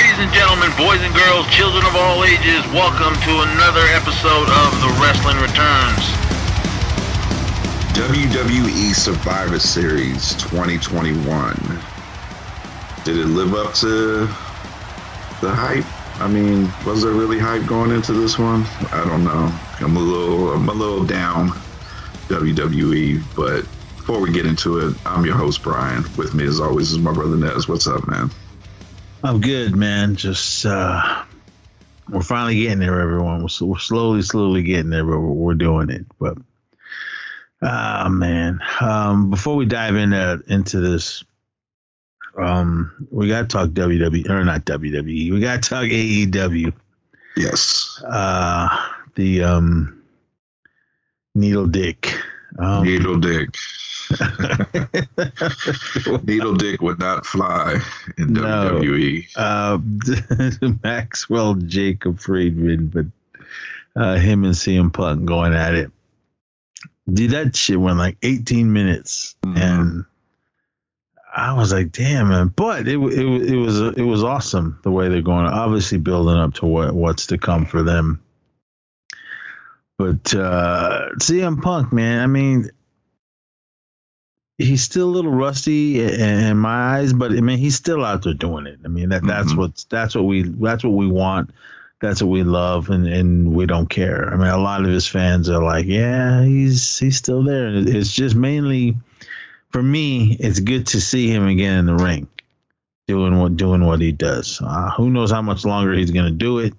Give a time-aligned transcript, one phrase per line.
[0.00, 4.80] Ladies and gentlemen, boys and girls, children of all ages, welcome to another episode of
[4.80, 6.00] The Wrestling Returns.
[7.92, 11.54] WWE Survivor Series 2021.
[13.04, 14.20] Did it live up to
[15.42, 15.84] the hype?
[16.18, 18.64] I mean, was there really hype going into this one?
[18.92, 19.54] I don't know.
[19.80, 21.50] I'm a little, I'm a little down
[22.28, 23.66] WWE, but
[23.98, 26.04] before we get into it, I'm your host Brian.
[26.16, 27.68] With me, as always, is my brother Nez.
[27.68, 28.30] What's up, man?
[29.22, 30.16] I'm good, man.
[30.16, 31.24] Just uh,
[32.08, 33.42] we're finally getting there, everyone.
[33.42, 36.06] We're, we're slowly, slowly getting there, but we're, we're doing it.
[36.18, 36.38] But
[37.62, 38.60] ah, uh, man.
[38.80, 41.22] Um, before we dive into into this,
[42.38, 45.32] um, we got to talk WWE or not WWE.
[45.32, 46.72] We got to talk AEW.
[47.36, 48.02] Yes.
[48.06, 50.02] Uh, the um,
[51.34, 52.14] Needle Dick.
[52.58, 53.50] Um, Needle Dick.
[56.24, 57.80] Needle Dick would not fly
[58.18, 58.80] in no.
[58.80, 59.28] WWE.
[59.36, 59.78] Uh,
[60.82, 63.06] Maxwell Jacob Friedman, but
[64.00, 65.90] uh, him and CM Punk going at it.
[67.12, 69.56] Dude, that shit went like 18 minutes, mm-hmm.
[69.56, 70.04] and
[71.34, 75.08] I was like, "Damn, man!" But it it it was it was awesome the way
[75.08, 75.46] they're going.
[75.46, 78.22] Obviously, building up to what what's to come for them.
[79.98, 82.70] But uh, CM Punk, man, I mean,
[84.60, 88.34] he's still a little rusty in my eyes, but I mean he's still out there
[88.34, 88.78] doing it.
[88.84, 89.60] I mean that that's mm-hmm.
[89.60, 91.50] what that's what we that's what we want.
[92.00, 94.32] That's what we love, and, and we don't care.
[94.32, 98.12] I mean, a lot of his fans are like, "Yeah, he's he's still there." It's
[98.12, 98.96] just mainly,
[99.70, 102.26] for me, it's good to see him again in the ring,
[103.06, 104.62] doing what doing what he does.
[104.64, 106.72] Uh, who knows how much longer he's gonna do it,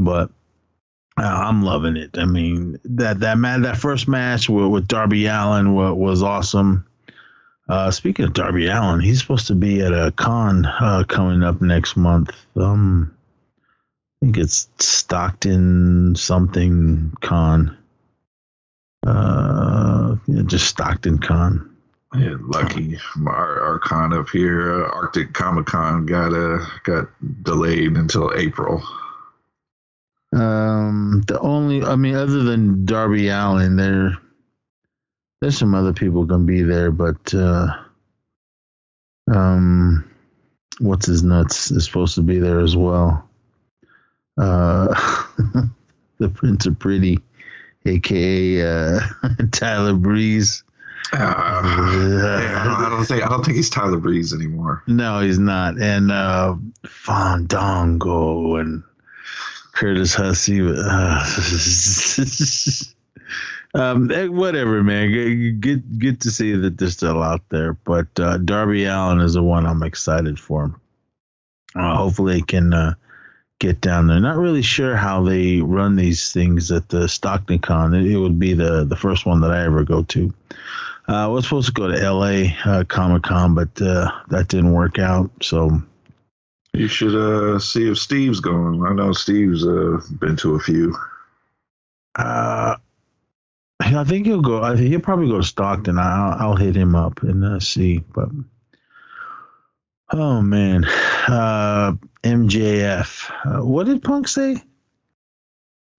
[0.00, 0.30] but
[1.16, 2.18] uh, I'm loving it.
[2.18, 6.84] I mean that that man that first match with, with Darby Allin was, was awesome.
[7.70, 11.62] Uh, speaking of Darby Allin, he's supposed to be at a con uh, coming up
[11.62, 12.34] next month.
[12.56, 13.14] Um,
[13.62, 17.78] I think it's Stockton something con.
[19.06, 21.76] Uh, yeah, just Stockton Con.
[22.14, 22.98] Yeah, lucky.
[23.24, 27.08] Our, our con up here, uh, Arctic Comic Con, got uh, got
[27.44, 28.82] delayed until April.
[30.32, 34.18] Um, the only, I mean, other than Darby Allin, there
[35.40, 37.74] there's some other people gonna be there, but uh,
[39.32, 40.10] um,
[40.78, 43.28] what's his nuts is supposed to be there as well.
[44.36, 44.88] Uh,
[46.18, 47.18] the Prince of Pretty,
[47.86, 49.00] aka uh,
[49.50, 50.62] Tyler Breeze.
[51.12, 54.82] Uh, I don't think I don't think he's Tyler Breeze anymore.
[54.86, 55.80] No, he's not.
[55.80, 56.54] And uh,
[56.86, 58.84] Fandango and
[59.72, 60.60] Curtis Hussey.
[60.62, 61.24] Uh,
[63.74, 65.60] um, eh, whatever, man.
[65.60, 67.74] Get get to see that they're still out there.
[67.74, 70.74] But uh, Darby Allin is the one I'm excited for.
[71.74, 72.94] Uh, hopefully, they can uh,
[73.60, 74.18] get down there.
[74.18, 77.94] Not really sure how they run these things at the Stockton Con.
[77.94, 80.34] It, it would be the the first one that I ever go to.
[81.08, 82.56] Uh, I was supposed to go to L.A.
[82.64, 85.30] Uh, Comic Con, but uh, that didn't work out.
[85.42, 85.82] So
[86.72, 88.84] you should uh, see if Steve's going.
[88.84, 90.96] I know Steve's uh, been to a few.
[92.14, 92.76] Uh,
[93.80, 94.62] I think he'll go.
[94.62, 95.98] I think he'll probably go to Stockton.
[95.98, 97.98] I'll, I'll hit him up and uh, see.
[97.98, 98.28] But
[100.12, 103.30] oh man, uh, MJF.
[103.44, 104.62] Uh, what did Punk say?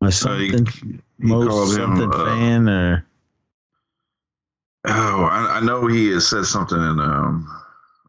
[0.01, 3.07] My something, uh, he, he most something him, uh, fan or?
[4.87, 7.63] Oh, I, I, know he has said something in, um,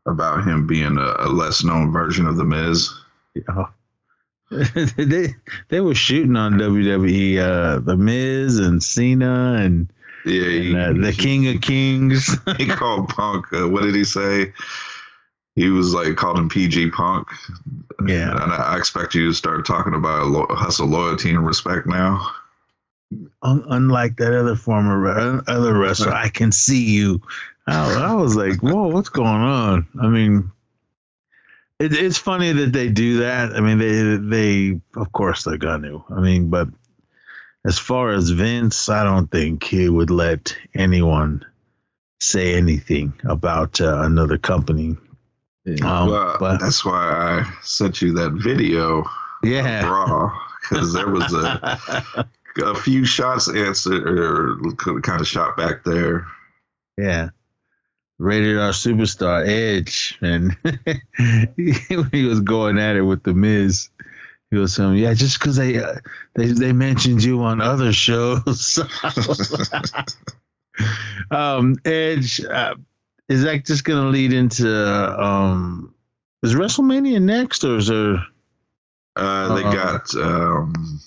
[0.05, 2.93] about him being a, a, less known version of the Miz.
[3.35, 3.65] Yeah.
[4.97, 5.33] they
[5.69, 9.91] they were shooting on WWE, uh, the Miz and Cena and
[10.25, 12.37] yeah, he, and, uh, the King of Kings.
[12.57, 13.45] he called Punk.
[13.53, 14.51] Uh, what did he say?
[15.55, 17.29] He was like called him PG Punk.
[18.05, 21.87] Yeah, and I, I expect you to start talking about lo- hustle, loyalty, and respect
[21.87, 22.29] now.
[23.41, 27.21] unlike that other former other wrestler, I can see you.
[27.67, 29.87] I, I was like, whoa, what's going on?
[30.01, 30.51] I mean
[31.81, 33.53] it, it's funny that they do that.
[33.53, 36.03] I mean, they they of course they're gonna.
[36.09, 36.67] I mean, but
[37.65, 41.45] as far as Vince, I don't think he would let anyone
[42.19, 44.95] say anything about uh, another company.
[45.65, 49.03] Yeah, um, well, but that's why I sent you that video.
[49.43, 50.31] Yeah, raw
[50.61, 52.27] because there was a
[52.63, 54.57] a few shots answered or
[55.01, 56.27] kind of shot back there.
[56.97, 57.29] Yeah
[58.21, 60.55] rated R superstar Edge, and
[61.57, 63.89] he, was going at it with the Miz.
[64.51, 65.95] He was saying, "Yeah, just because they, uh,
[66.35, 68.79] they they mentioned you on other shows."
[71.31, 72.75] um, Edge uh,
[73.29, 75.93] is that just going to lead into um,
[76.43, 78.17] is WrestleMania next, or is there
[79.15, 80.99] Uh, they Uh, got um,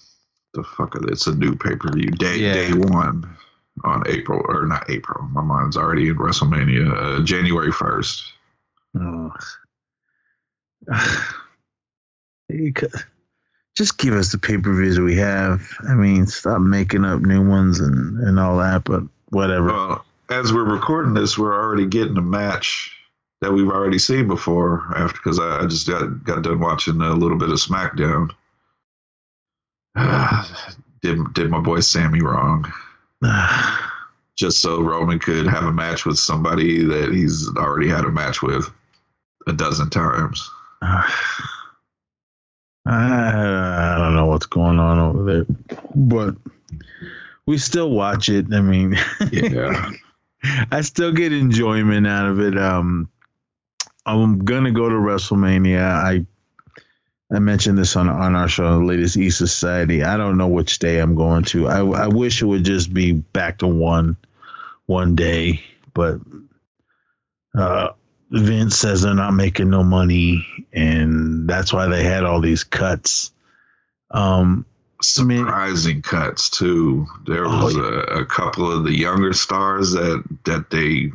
[0.55, 0.97] the fuck.
[0.97, 1.13] Are they?
[1.13, 2.11] It's a new pay per view.
[2.11, 2.55] Day Yeah.
[2.55, 3.37] day one
[3.83, 5.25] on April or not April.
[5.29, 7.21] My mind's already in WrestleMania.
[7.21, 8.25] Uh, January first.
[8.99, 9.33] Oh.
[12.51, 12.93] You could-
[13.75, 15.67] Just give us the pay per views we have.
[15.89, 19.69] I mean, stop making up new ones and, and all that, but whatever.
[19.69, 22.93] Well, as we're recording this, we're already getting a match
[23.41, 24.93] that we've already seen before.
[24.95, 28.31] After because I, I just got got done watching a little bit of SmackDown.
[31.03, 32.71] did did my boy Sammy wrong?
[34.37, 38.43] Just so Roman could have a match with somebody that he's already had a match
[38.43, 38.69] with
[39.47, 40.51] a dozen times.
[40.83, 41.13] I,
[42.87, 46.35] I don't know what's going on over there, but
[47.47, 48.53] we still watch it.
[48.53, 48.97] I mean,
[49.31, 49.93] Yeah.
[50.71, 52.59] I still get enjoyment out of it.
[52.59, 53.09] Um,
[54.05, 55.81] I'm gonna go to WrestleMania.
[55.81, 56.27] I
[57.35, 60.03] I mentioned this on on our show, the latest E Society.
[60.05, 61.69] I don't know which day I'm going to.
[61.69, 64.17] I I wish it would just be back to one
[64.87, 65.63] one day,
[65.95, 66.21] but
[67.57, 67.91] uh,
[68.31, 73.33] Vince says they're not making no money, and that's why they had all these cuts.
[74.11, 74.67] Um,
[75.03, 77.07] surprising cuts too.
[77.27, 77.83] There Oh, was yeah.
[77.83, 81.11] a, a couple of the younger stars that that they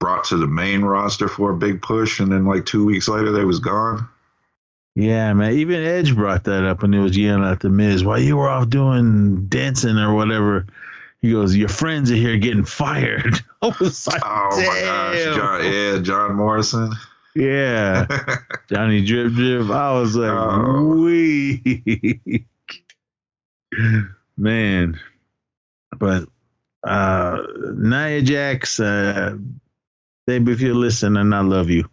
[0.00, 3.32] brought to the main roster for a big push, and then like two weeks later
[3.32, 4.08] they was gone.
[4.94, 5.52] Yeah, man.
[5.52, 8.48] Even Edge brought that up when he was yelling at the Miz while you were
[8.48, 10.66] off doing dancing or whatever.
[11.20, 15.64] He goes, "Your friends are here getting fired." I was like, Oh my gosh, John,
[15.72, 16.92] yeah, John Morrison.
[17.34, 18.06] "Yeah,
[18.70, 20.96] Johnny Drip Drip." I was like, Oh.
[21.04, 22.44] "Wee,
[24.36, 24.98] man."
[25.96, 26.28] But
[26.84, 27.38] uh
[27.74, 29.36] Nia Jax, uh,
[30.26, 31.88] baby, if you're listening, I love you.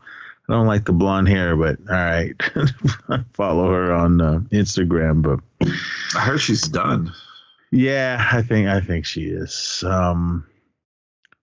[0.48, 2.34] I don't like the blonde hair, but all right.
[3.34, 5.40] Follow her on uh, Instagram, but
[6.16, 7.12] I heard she's done.
[7.72, 9.84] yeah, I think I think she is.
[9.88, 10.46] Um,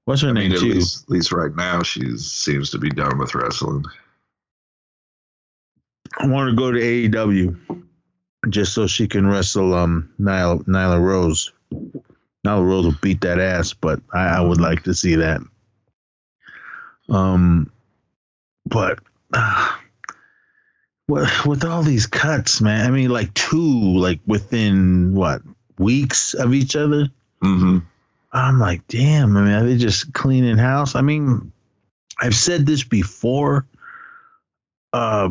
[0.05, 0.75] what's her I name mean, at too?
[0.75, 3.85] least, at least right now she seems to be done with wrestling.
[6.19, 7.85] I want to go to AEW
[8.51, 11.53] just so she can wrestle um Nyla, Nyla Rose.
[12.47, 15.41] Nyla Rose will beat that ass, but I, I would like to see that.
[17.09, 17.71] Um,
[18.67, 18.99] but
[19.33, 19.77] uh,
[21.09, 25.43] with, with all these cuts, man, I mean, like two, like within what
[25.79, 27.09] weeks of each other.
[27.41, 27.79] hmm
[28.35, 30.95] I'm like, damn, I mean, are they just cleaning house?
[30.95, 31.53] I mean,
[32.19, 33.67] I've said this before.
[34.91, 35.31] Uh,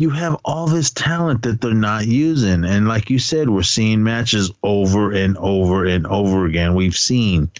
[0.00, 2.64] you have all this talent that they're not using.
[2.64, 6.74] And like you said, we're seeing matches over and over and over again.
[6.74, 7.50] We've seen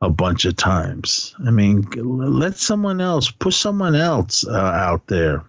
[0.00, 1.34] a bunch of times.
[1.46, 5.44] I mean, let someone else, push someone else uh, out there.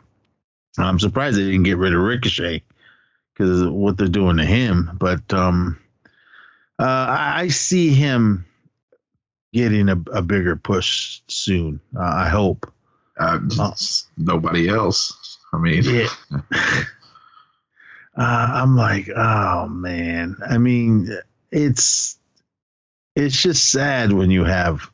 [0.77, 2.63] I'm surprised they didn't get rid of Ricochet
[3.33, 4.91] because of what they're doing to him.
[4.99, 5.79] But, um,
[6.79, 8.45] uh, I see him
[9.53, 11.79] getting a, a bigger push soon.
[11.95, 12.71] Uh, I hope.
[13.19, 13.39] Uh.
[14.17, 15.37] Nobody else.
[15.53, 16.07] I mean, Yeah.
[18.13, 20.35] Uh, I'm like, oh man.
[20.45, 21.17] I mean,
[21.49, 22.17] it's
[23.15, 24.89] it's just sad when you have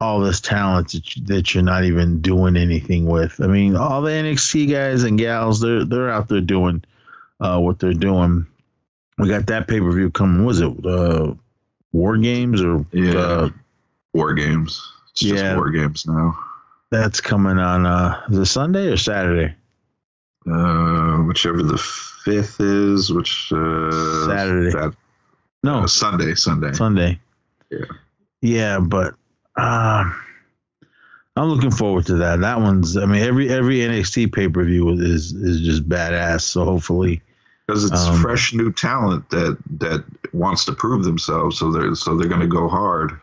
[0.00, 3.40] all this talent that, you, that you're not even doing anything with.
[3.40, 6.82] I mean, all the NXT guys and gals, they're they're out there doing
[7.40, 8.46] uh, what they're doing.
[9.18, 10.44] We got that pay per view coming.
[10.44, 11.34] Was it uh,
[11.92, 13.14] War Games or Yeah.
[13.18, 13.48] uh,
[14.12, 14.82] war games.
[15.12, 15.54] It's just Yeah.
[15.56, 16.36] war games now.
[16.90, 19.54] That's coming on uh is it Sunday or Saturday?
[20.50, 24.70] Uh, whichever the fifth is, which uh, Saturday.
[24.72, 24.94] That,
[25.62, 26.34] No, uh, Sunday.
[26.34, 26.72] Sunday.
[26.72, 27.18] Sunday.
[27.70, 27.84] Yeah.
[28.42, 29.14] Yeah, but
[29.56, 30.20] um
[31.36, 32.40] I'm looking forward to that.
[32.40, 36.42] That one's I mean every every NXT pay-per-view is is just badass.
[36.42, 37.22] So hopefully
[37.66, 42.16] because it's Um, fresh new talent that that wants to prove themselves so they're so
[42.16, 43.18] they're going to go hard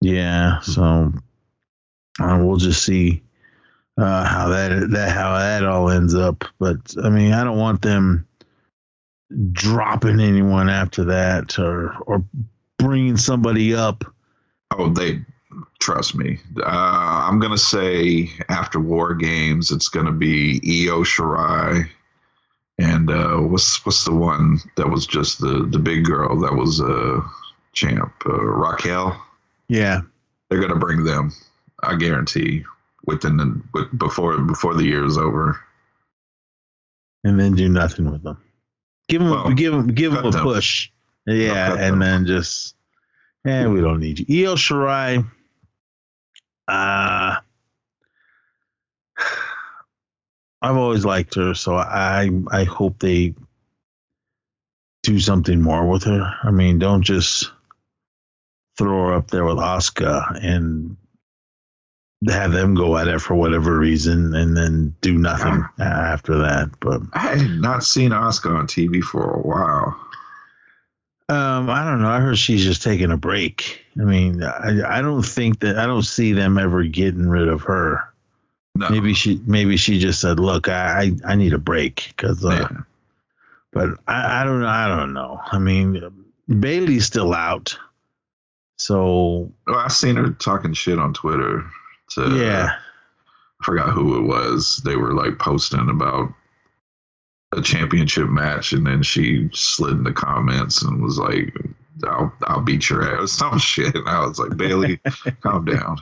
[0.00, 1.12] yeah, so
[2.20, 3.22] uh, we'll just see
[3.96, 6.44] uh how that that how that all ends up.
[6.58, 8.26] But I mean, I don't want them
[9.52, 12.24] dropping anyone after that or or
[12.82, 14.04] bringing somebody up
[14.72, 15.20] oh they
[15.78, 21.02] trust me uh, i'm going to say after war games it's going to be io
[21.02, 21.88] shirai
[22.78, 26.80] and uh, what's what's the one that was just the the big girl that was
[26.80, 27.20] uh
[27.72, 29.20] champ uh, raquel
[29.68, 30.00] Yeah.
[30.48, 31.32] they're going to bring them
[31.82, 32.64] i guarantee
[33.06, 35.60] within the with, before before the year is over
[37.24, 38.36] and then do nothing with them.
[39.08, 40.42] Give them, Well, give them, give them a them.
[40.42, 40.90] push.
[41.26, 42.74] Yeah, and then just,
[43.46, 44.46] eh, we don't need you.
[44.48, 45.24] Io Shirai,
[46.68, 47.36] uh,
[50.62, 53.34] I've always liked her, so I I hope they
[55.02, 56.34] do something more with her.
[56.42, 57.50] I mean, don't just
[58.78, 60.96] throw her up there with Asuka and
[62.30, 66.70] have them go at it for whatever reason and then do nothing after that.
[66.80, 69.98] But I had not seen Asuka on TV for a while.
[71.32, 72.10] Um, I don't know.
[72.10, 73.84] I heard she's just taking a break.
[73.98, 77.62] I mean, I, I don't think that I don't see them ever getting rid of
[77.62, 78.02] her.
[78.74, 78.88] No.
[78.90, 82.44] Maybe she maybe she just said, "Look, I I, I need a break," because.
[82.44, 82.80] Uh, Yeah.
[83.74, 84.68] But I, I don't know.
[84.68, 85.40] I don't know.
[85.50, 87.78] I mean, Bayley's still out,
[88.76, 91.64] so Well, I've seen her talking shit on Twitter.
[92.10, 92.76] To, yeah,
[93.60, 94.82] I forgot who it was.
[94.84, 96.34] They were like posting about
[97.52, 101.54] a championship match, and then she slid in the comments and was like,
[102.04, 103.94] "I'll I'll beat your ass," some shit.
[103.94, 105.00] And I was like, Bayley,
[105.40, 105.98] calm down.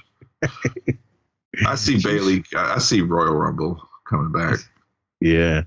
[1.67, 2.45] I see Bayley.
[2.57, 4.59] I see Royal Rumble coming back.
[5.21, 5.63] yeah.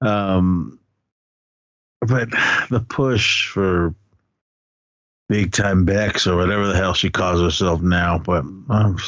[0.00, 0.78] Um,
[2.00, 2.28] but
[2.70, 3.94] the push for
[5.28, 8.18] big time Becks or whatever the hell she calls herself now.
[8.18, 8.98] But um,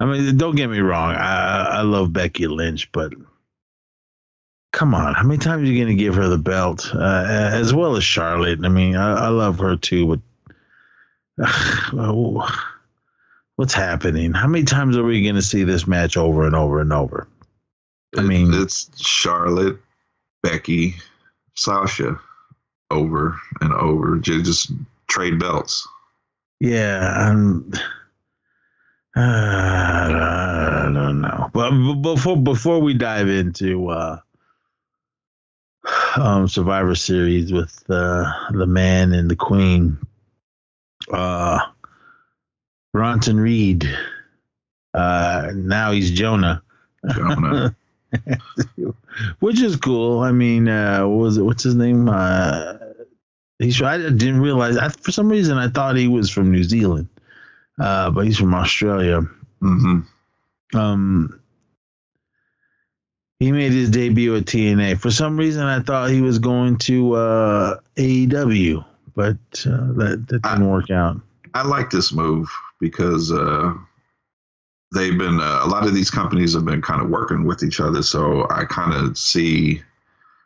[0.00, 1.14] I mean, don't get me wrong.
[1.14, 3.12] I I love Becky Lynch, but
[4.72, 6.90] come on, how many times are you going to give her the belt?
[6.94, 8.64] Uh, as well as Charlotte.
[8.64, 10.18] I mean, I, I love her too,
[11.36, 11.42] but
[13.56, 14.32] what's happening?
[14.32, 17.28] How many times are we going to see this match over and over and over?
[18.16, 19.78] I mean- it's Charlotte,
[20.42, 20.96] Becky,
[21.54, 22.18] Sasha,
[22.90, 24.18] over and over.
[24.18, 24.72] Ju- Just
[25.08, 25.86] trade belts.
[26.60, 27.70] Yeah, um,
[29.16, 31.50] I don't know.
[31.52, 31.70] But
[32.02, 34.20] before before we dive into uh,
[36.16, 39.98] um, Survivor Series with uh, the man and the queen,
[41.12, 41.60] uh,
[42.92, 43.88] Bronson Reed.
[44.94, 46.62] Uh, now he's Jonah,
[47.14, 47.74] Jonah.
[49.40, 50.20] which is cool.
[50.20, 51.42] I mean, uh, what was it?
[51.42, 52.08] What's his name?
[52.08, 52.74] Uh,
[53.58, 53.80] he's.
[53.80, 54.76] I didn't realize.
[54.76, 57.08] I, for some reason, I thought he was from New Zealand,
[57.80, 59.22] uh, but he's from Australia.
[59.60, 60.00] hmm
[60.74, 61.41] Um,
[63.42, 65.00] he made his debut at TNA.
[65.00, 68.84] For some reason, I thought he was going to uh, AEW,
[69.16, 71.20] but uh, that, that didn't work out.
[71.52, 73.74] I like this move because uh,
[74.94, 77.80] they've been uh, a lot of these companies have been kind of working with each
[77.80, 78.00] other.
[78.02, 79.82] So I kind of see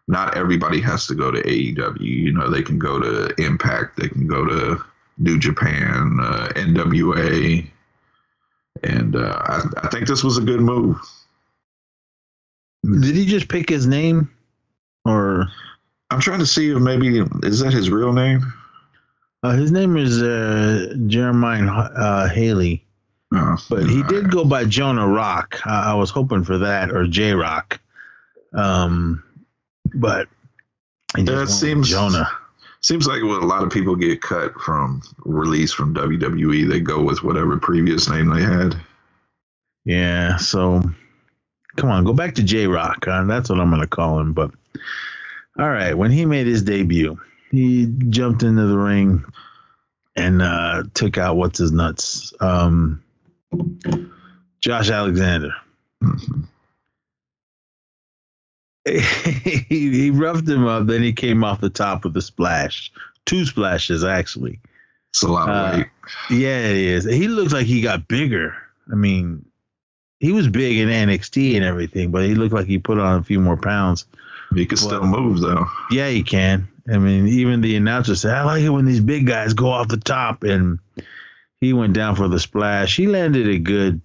[0.09, 2.01] not everybody has to go to AEW.
[2.01, 4.83] You know, they can go to Impact, they can go to
[5.19, 7.69] New Japan, uh, NWA,
[8.85, 10.99] and uh, I, I think this was a good move.
[13.01, 14.31] Did he just pick his name,
[15.05, 15.47] or
[16.11, 18.53] I'm trying to see if maybe is that his real name?
[19.43, 22.85] uh, his name is uh, Jeremiah uh, Haley?
[23.33, 25.61] No, But he did go by Jonah Rock.
[25.67, 27.81] I, I was hoping for that or J Rock.
[28.55, 29.23] Um,
[29.95, 30.29] but
[31.17, 32.31] he just Yeah, it went with seems- Jonah.
[32.83, 37.03] Seems like when a lot of people get cut from release from WWE, they go
[37.03, 38.77] with whatever previous name they had.
[39.85, 40.83] Yeah, so
[41.77, 43.07] come on, go back to J Rock.
[43.07, 44.33] Uh, that's what I'm going to call him.
[44.33, 44.51] But
[45.59, 47.19] all right, when he made his debut,
[47.51, 49.25] he jumped into the ring
[50.15, 53.03] and uh, took out what's his nuts, um,
[54.61, 55.55] Josh Alexander.
[58.85, 62.93] he, he roughed him up, then he came off the top with a splash,
[63.25, 64.61] two splashes actually.
[65.11, 65.87] It's a lot of Uh, weight.
[66.31, 67.05] Yeah, it is.
[67.05, 68.55] He looks like he got bigger.
[68.91, 69.45] I mean,
[70.21, 73.25] he was big in NXT and everything, but he looked like he put on a
[73.25, 74.07] few more pounds.
[74.55, 75.67] He can still move though.
[75.91, 76.69] Yeah, he can.
[76.89, 79.89] I mean, even the announcer said, I like it when these big guys go off
[79.89, 80.45] the top.
[80.45, 80.79] And
[81.61, 82.97] he went down for the splash.
[82.97, 84.01] He landed it good.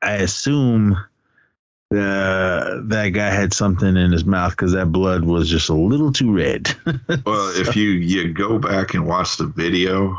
[0.00, 5.68] I assume uh, that guy had something in his mouth because that blood was just
[5.68, 6.74] a little too red.
[7.26, 10.16] Well, if you you go back and watch the video,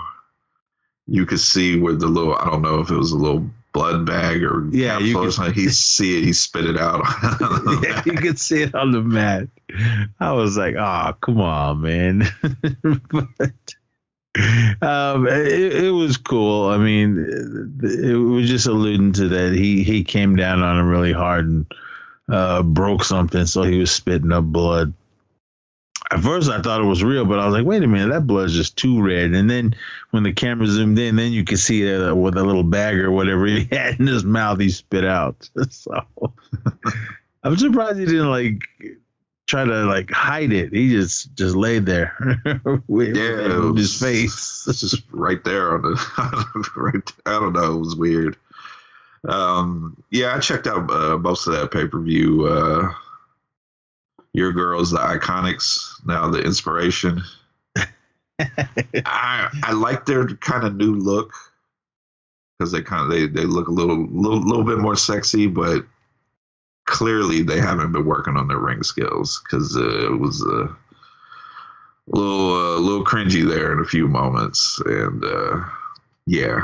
[1.08, 4.06] you could see where the little I don't know if it was a little blood
[4.06, 7.04] bag or Yeah, you could- He see it, he spit it out.
[7.84, 9.48] yeah, you could see it on the mat.
[10.20, 12.24] I was like, "Oh, come on, man!"
[13.10, 13.76] but
[14.82, 16.70] um, it, it was cool.
[16.70, 17.18] I mean,
[17.84, 21.46] it, it was just alluding to that he he came down on him really hard
[21.48, 21.66] and
[22.30, 24.94] uh, broke something, so he was spitting up blood.
[26.14, 28.28] At first, I thought it was real, but I was like, "Wait a minute, that
[28.28, 29.76] blood's just too red." And then
[30.12, 33.10] when the camera zoomed in, then you could see that with a little bag or
[33.12, 35.50] whatever he had in his mouth, he spit out.
[35.72, 36.06] So.
[37.44, 38.64] I'm surprised he didn't like
[39.48, 40.72] try to like hide it.
[40.72, 42.16] He just just laid there
[42.88, 44.66] with yeah, it it in was his face.
[44.68, 47.12] It's just right there on the right.
[47.26, 47.74] I don't know.
[47.74, 48.38] It was weird.
[49.28, 52.46] Um, yeah, I checked out uh, most of that pay per view.
[52.46, 52.94] Uh,
[54.34, 57.22] your girls, the Iconics, now the Inspiration.
[58.40, 61.32] I I like their kind of new look
[62.58, 65.86] because they kind of they, they look a little, little little bit more sexy, but
[66.86, 70.76] clearly they haven't been working on their ring skills because uh, it was a
[72.08, 75.64] little uh, little cringy there in a few moments, and uh,
[76.26, 76.60] yeah,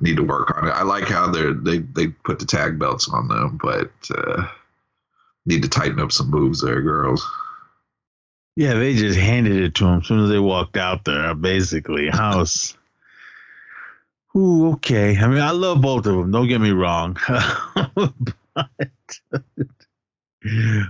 [0.00, 0.72] need to work on it.
[0.72, 4.48] I like how they they they put the tag belts on them, but uh,
[5.46, 7.28] need to tighten up some moves there, girls.
[8.56, 11.34] Yeah, they just handed it to him as soon as they walked out there.
[11.34, 12.76] Basically, house.
[14.36, 15.16] Ooh, okay.
[15.16, 16.30] I mean, I love both of them.
[16.30, 17.18] Don't get me wrong.
[17.94, 18.14] but,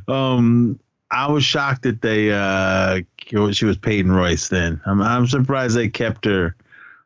[0.08, 0.78] um,
[1.10, 4.48] I was shocked that they uh she was Peyton Royce.
[4.48, 6.56] Then I'm I'm surprised they kept her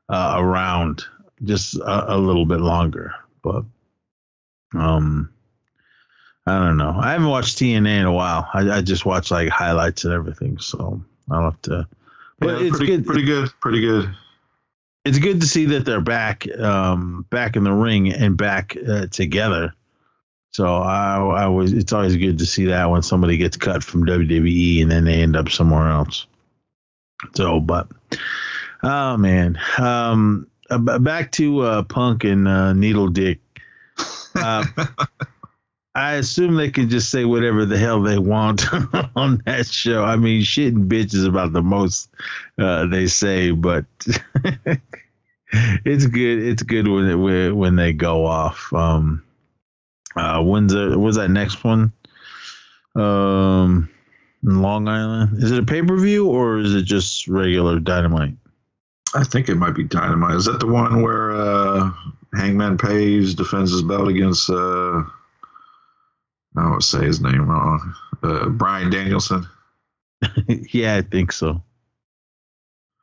[0.09, 1.05] uh, around
[1.43, 3.15] just a, a little bit longer.
[3.43, 3.65] But
[4.75, 5.31] um,
[6.47, 6.97] I don't know.
[6.97, 8.49] I haven't watched TNA in a while.
[8.53, 10.59] I, I just watch like highlights and everything.
[10.59, 11.89] So I'll have to.
[12.39, 13.07] But yeah, it's pretty, good.
[13.07, 13.51] Pretty good.
[13.61, 14.15] Pretty good.
[15.05, 19.07] It's good to see that they're back, um, back in the ring and back uh,
[19.07, 19.73] together.
[20.53, 21.73] So I, I was.
[21.73, 25.23] It's always good to see that when somebody gets cut from WWE and then they
[25.23, 26.27] end up somewhere else.
[27.35, 27.89] So, but
[28.83, 33.41] oh man, um, back to uh, Punk and uh, Needle Dick.
[34.35, 34.65] Uh,
[35.97, 38.67] I assume they can just say whatever the hell they want
[39.17, 40.05] on that show.
[40.05, 42.11] I mean, shit and bitches about the most
[42.59, 43.87] uh, they say, but
[45.51, 46.43] it's good.
[46.43, 48.71] It's good when it, when they go off.
[48.75, 49.25] Um,
[50.15, 51.95] uh, when's the, was that next one?
[52.95, 53.89] Um,
[54.43, 55.43] Long Island.
[55.43, 58.35] Is it a pay per view or is it just regular Dynamite?
[59.15, 60.37] I think it might be Dynamite.
[60.37, 61.91] Is that the one where uh,
[62.35, 64.51] Hangman Page defends his belt against?
[64.51, 65.05] Uh,
[66.57, 67.95] I won't say his name wrong.
[68.23, 69.47] Uh, Bryan Danielson.
[70.49, 71.63] yeah, I think so.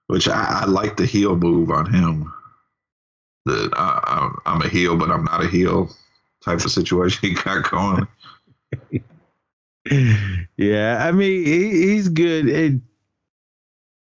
[0.08, 2.34] Which I, I like the heel move on him.
[3.46, 5.90] That I, am a heel, but I'm not a heel
[6.44, 8.08] type of situation he got going.
[10.58, 12.48] yeah, I mean he, he's good.
[12.48, 12.82] It,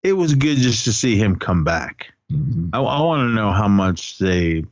[0.04, 2.14] it was good just to see him come back.
[2.32, 2.70] Mm-hmm.
[2.74, 4.66] I, I want to know how much they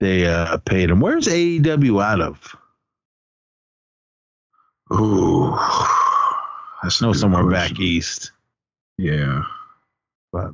[0.00, 1.00] they uh, paid him.
[1.00, 2.56] Where's AEW out of?
[4.92, 7.74] Ooh, I know somewhere question.
[7.74, 8.32] back east.
[8.98, 9.42] Yeah,
[10.32, 10.52] but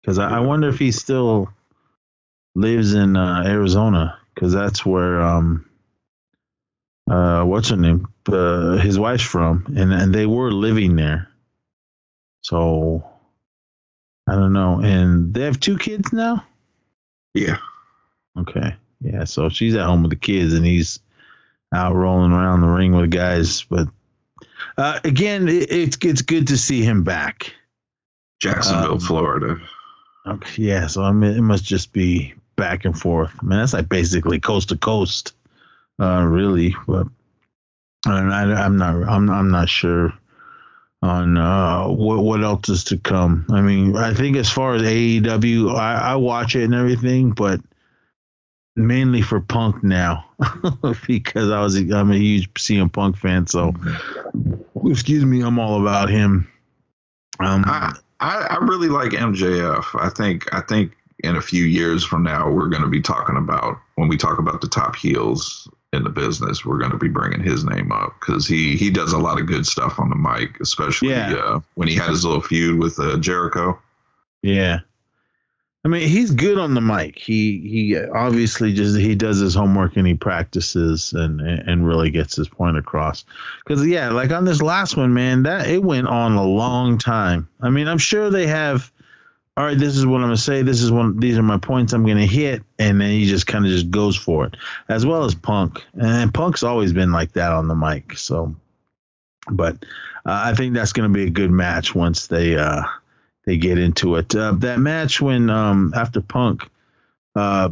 [0.00, 1.52] because I, I, wonder if he still
[2.54, 5.68] lives in uh, Arizona because that's where um
[7.10, 11.28] uh what's her name uh, his wife's from and and they were living there
[12.42, 13.04] so
[14.28, 14.80] I don't know.
[14.80, 16.44] And they have two kids now?
[17.34, 17.58] Yeah.
[18.38, 18.74] Okay.
[19.00, 19.24] Yeah.
[19.24, 21.00] So she's at home with the kids and he's
[21.72, 23.62] out rolling around the ring with guys.
[23.62, 23.88] But
[24.76, 27.52] uh, again, it, it's it's good to see him back.
[28.40, 29.56] Jacksonville, um, Florida.
[30.26, 33.32] Okay, yeah, so I mean, it must just be back and forth.
[33.40, 35.34] I mean, that's like basically coast to coast,
[36.00, 36.74] uh, really.
[36.86, 37.06] But
[38.06, 40.12] I, I'm not, I'm, I'm not sure
[41.02, 43.46] on uh, what what else is to come.
[43.50, 47.60] I mean, I think as far as AEW, I, I watch it and everything, but
[48.76, 50.24] mainly for Punk now
[51.06, 53.46] because I was I'm a huge CM Punk fan.
[53.46, 53.74] So,
[54.86, 56.50] excuse me, I'm all about him.
[57.40, 59.84] Um, I, I, I really like MJF.
[60.00, 60.92] I think I think
[61.24, 64.38] in a few years from now we're going to be talking about when we talk
[64.38, 68.14] about the top heels in the business, we're going to be bringing his name up
[68.18, 71.34] because he he does a lot of good stuff on the mic, especially yeah.
[71.34, 73.78] uh, when he had his little feud with uh, Jericho.
[74.42, 74.80] Yeah,
[75.84, 77.18] I mean he's good on the mic.
[77.18, 82.36] He he obviously just he does his homework and he practices and and really gets
[82.36, 83.24] his point across.
[83.64, 87.48] Because yeah, like on this last one, man, that it went on a long time.
[87.60, 88.92] I mean, I'm sure they have
[89.56, 90.62] all right, this is what I'm gonna say.
[90.62, 91.20] This is one.
[91.20, 94.16] These are my points I'm gonna hit, and then he just kind of just goes
[94.16, 94.56] for it,
[94.88, 95.84] as well as Punk.
[95.92, 98.16] And Punk's always been like that on the mic.
[98.16, 98.56] So,
[99.50, 99.84] but
[100.24, 102.82] uh, I think that's gonna be a good match once they uh,
[103.44, 104.34] they get into it.
[104.34, 106.68] Uh, that match when um, after Punk
[107.34, 107.70] uh,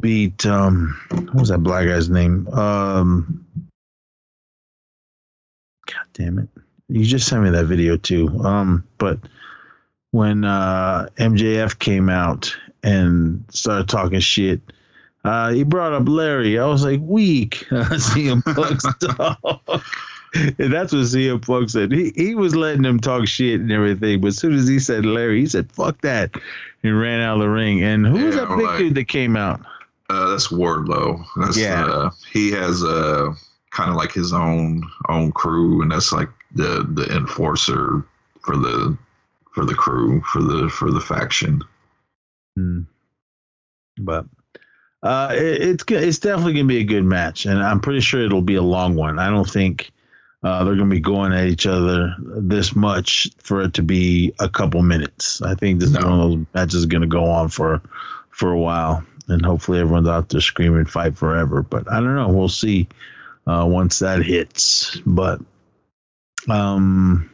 [0.00, 2.48] beat um, what was that black guy's name?
[2.48, 3.46] Um,
[5.86, 6.48] God damn it!
[6.88, 8.28] You just sent me that video too.
[8.40, 9.18] Um, but
[10.12, 14.60] when uh, MJF came out and started talking shit.
[15.24, 16.58] Uh, he brought up Larry.
[16.58, 17.66] I was like, weak.
[17.70, 18.84] CM Punk's
[19.16, 19.84] talk.
[20.34, 21.92] And that's what CM Punk said.
[21.92, 25.04] He he was letting him talk shit and everything, but as soon as he said
[25.04, 26.30] Larry, he said, fuck that.
[26.82, 27.82] And ran out of the ring.
[27.82, 29.60] And who yeah, was that big like, dude that came out?
[30.10, 31.24] Uh, that's Wardlow.
[31.36, 31.84] That's, Yeah.
[31.84, 33.32] Uh, he has uh,
[33.70, 38.04] kind of like his own own crew, and that's like the the enforcer
[38.40, 38.96] for the
[39.54, 41.62] for the crew for the for the faction.
[42.56, 42.80] Hmm.
[43.98, 44.26] But
[45.02, 48.42] uh, it, it's it's definitely gonna be a good match, and I'm pretty sure it'll
[48.42, 49.18] be a long one.
[49.18, 49.92] I don't think
[50.42, 54.48] uh, they're gonna be going at each other this much for it to be a
[54.48, 55.42] couple minutes.
[55.42, 57.82] I think this is one of those matches is gonna go on for
[58.30, 62.28] for a while, and hopefully everyone's out there screaming "fight forever." But I don't know.
[62.28, 62.88] We'll see
[63.46, 64.96] uh, once that hits.
[65.06, 65.40] But
[66.48, 67.28] um.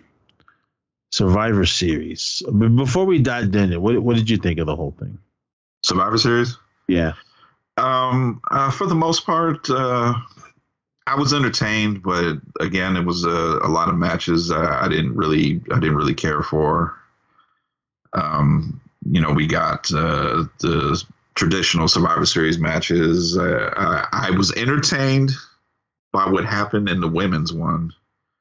[1.11, 2.43] Survivor Series.
[2.47, 5.19] But before we dive in it, what, what did you think of the whole thing?
[5.83, 6.59] Survivor Series.
[6.87, 7.15] Yeah.
[7.79, 10.13] Um, uh, for the most part, uh,
[11.09, 13.31] I was entertained, but again, it was a,
[13.63, 16.95] a lot of matches uh, I didn't really, I didn't really care for.
[18.13, 21.03] Um, you know, we got uh, the
[21.35, 23.39] traditional Survivor Series matches.
[23.39, 25.31] Uh, I, I was entertained
[26.13, 27.93] by what happened in the women's one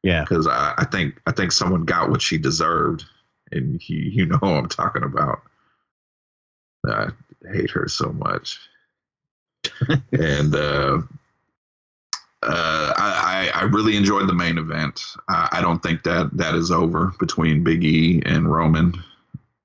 [0.03, 0.21] Yeah.
[0.21, 3.05] because I, I think I think someone got what she deserved,
[3.51, 5.41] and you, you know who I'm talking about.
[6.89, 7.09] I
[7.51, 8.59] hate her so much,
[10.11, 11.01] and uh,
[12.43, 15.01] uh, I, I I really enjoyed the main event.
[15.27, 18.93] I, I don't think that that is over between Big E and Roman.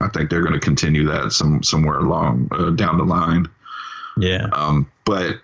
[0.00, 3.48] I think they're going to continue that some somewhere along uh, down the line.
[4.16, 4.48] Yeah.
[4.52, 5.40] Um, but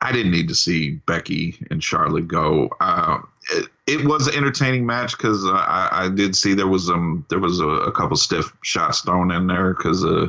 [0.00, 2.68] I didn't need to see Becky and Charlotte go.
[2.80, 3.18] Uh,
[3.50, 7.24] it, it was an entertaining match because uh, I, I did see there was um
[7.30, 10.28] there was a, a couple stiff shots thrown in there because uh,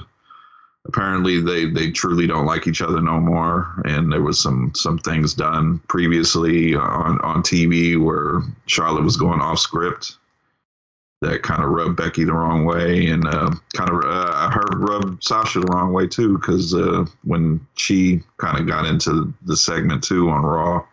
[0.88, 4.98] apparently they they truly don't like each other no more, and there was some some
[4.98, 10.18] things done previously on on TV where Charlotte was going off script.
[11.22, 15.24] That kind of rubbed Becky the wrong way, and uh, kind of uh, her rubbed
[15.24, 16.38] Sasha the wrong way too.
[16.38, 20.86] Because uh, when she kind of got into the segment too on Raw,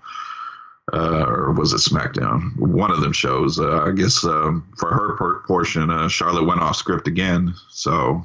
[0.94, 2.56] uh, or was it SmackDown?
[2.56, 3.60] One of them shows.
[3.60, 7.54] Uh, I guess um, for her por- portion, uh, Charlotte went off script again.
[7.68, 8.24] So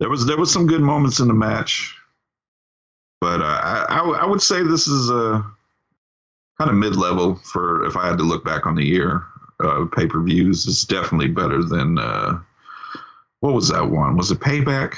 [0.00, 1.94] there was there was some good moments in the match,
[3.20, 5.42] but uh, I, I w- I would say this is uh,
[6.58, 9.24] kind of mid level for if I had to look back on the year
[9.64, 10.66] uh, pay per views.
[10.66, 12.38] It's definitely better than uh,
[13.40, 14.16] what was that one?
[14.16, 14.96] Was it Payback?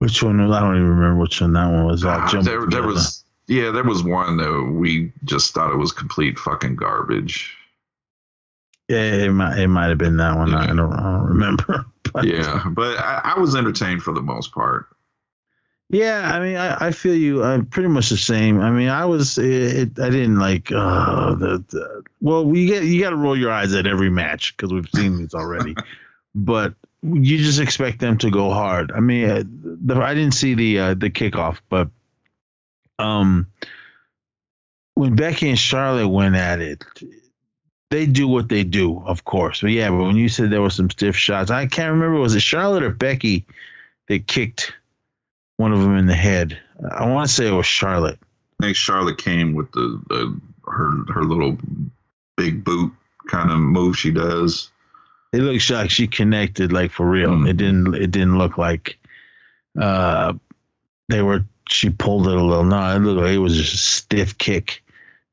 [0.00, 0.40] Which one?
[0.46, 2.04] was- I don't even remember which one that one was.
[2.04, 2.86] Ah, there, there together.
[2.86, 7.54] was yeah, there was one that we just thought it was complete fucking garbage.
[8.88, 9.58] Yeah, it might.
[9.58, 10.54] It might have been that one.
[10.54, 11.84] I don't, I don't remember.
[12.12, 14.86] But Yeah, but I, I was entertained for the most part.
[15.90, 17.42] Yeah, I mean, I, I feel you.
[17.42, 18.60] I'm pretty much the same.
[18.60, 19.38] I mean, I was.
[19.38, 22.02] It, I didn't like uh, the, the.
[22.20, 25.16] Well, we get you got to roll your eyes at every match because we've seen
[25.16, 25.74] these already.
[26.34, 28.92] but you just expect them to go hard.
[28.92, 31.88] I mean, uh, the, I didn't see the uh, the kickoff, but
[32.98, 33.46] um,
[34.94, 36.84] when Becky and Charlotte went at it,
[37.90, 39.60] they do what they do, of course.
[39.60, 42.34] But yeah, but when you said there were some stiff shots, I can't remember was
[42.34, 43.46] it Charlotte or Becky
[44.08, 44.72] that kicked
[45.56, 46.58] one of them in the head.
[46.90, 48.18] I want to say it was Charlotte.
[48.60, 51.56] I think Charlotte came with the, the her her little
[52.36, 52.92] big boot
[53.28, 54.70] kind of move she does.
[55.32, 57.30] It looks like she connected like for real.
[57.30, 57.48] Mm.
[57.48, 57.94] It didn't.
[57.94, 58.98] It didn't look like
[59.80, 60.34] uh
[61.08, 61.44] they were.
[61.68, 62.64] She pulled it a little.
[62.64, 64.82] No, it looked like it was just a stiff kick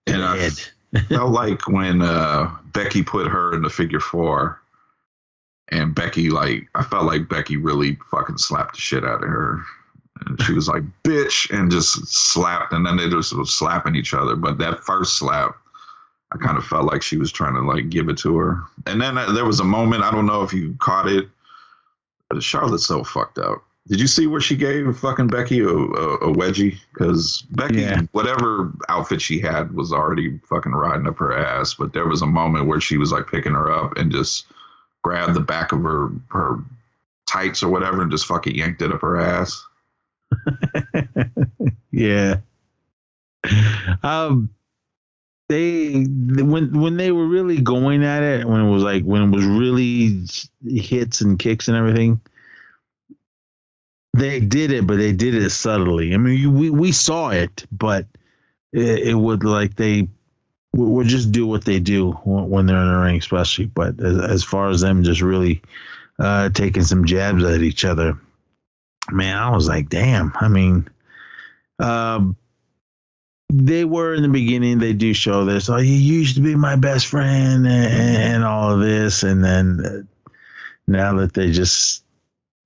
[0.05, 0.53] And the I head.
[1.01, 4.61] Felt like when uh, Becky put her in the figure four,
[5.69, 9.61] and Becky like I felt like Becky really fucking slapped the shit out of her.
[10.25, 14.13] And she was like, bitch, and just slapped, and then they just was slapping each
[14.13, 14.37] other.
[14.37, 15.57] But that first slap,
[16.31, 18.61] I kind of felt like she was trying to like give it to her.
[18.85, 21.27] And then uh, there was a moment, I don't know if you caught it,
[22.29, 23.64] but Charlotte's so fucked up.
[23.87, 26.77] Did you see where she gave fucking Becky a, a, a wedgie?
[26.93, 28.01] Because Becky, Yeah.
[28.13, 31.75] whatever outfit she had was already fucking riding up her ass.
[31.75, 34.47] But there was a moment where she was like picking her up and just
[35.03, 36.57] grabbed the back of her her
[37.27, 39.63] tights or whatever and just fucking yanked it up her ass.
[41.91, 42.37] yeah.
[44.01, 44.49] Um,
[45.47, 49.29] they when when they were really going at it, when it was like when it
[49.29, 50.25] was really
[50.67, 52.19] hits and kicks and everything,
[54.15, 56.13] they did it, but they did it subtly.
[56.13, 58.05] I mean, you, we we saw it, but
[58.71, 60.07] it, it would like they
[60.73, 63.65] would just do what they do when when they're in the ring, especially.
[63.65, 65.61] But as, as far as them just really
[66.17, 68.17] uh, taking some jabs at each other,
[69.11, 70.31] man, I was like, damn.
[70.35, 70.87] I mean,
[71.79, 72.37] um,
[73.51, 74.79] they were in the beginning.
[74.79, 75.69] They do show this.
[75.69, 79.85] Oh, you used to be my best friend, and, and all of this, and then
[79.85, 80.23] uh,
[80.87, 82.04] now that they just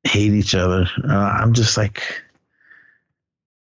[0.04, 2.04] hate each other, uh, I'm just like,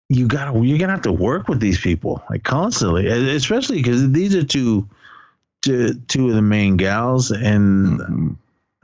[0.10, 4.36] you gotta you're gonna have to work with these people like constantly, especially because these
[4.36, 4.88] are two,
[5.62, 8.32] two two of the main gals, and Mm-hmm.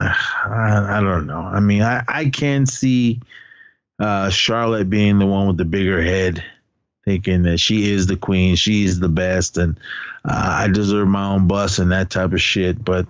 [0.00, 1.40] I, I don't know.
[1.40, 3.20] I mean, I I can see
[3.98, 6.42] uh, Charlotte being the one with the bigger head,
[7.04, 9.78] thinking that she is the queen, she's the best, and
[10.24, 12.84] uh, I deserve my own bus and that type of shit.
[12.84, 13.06] But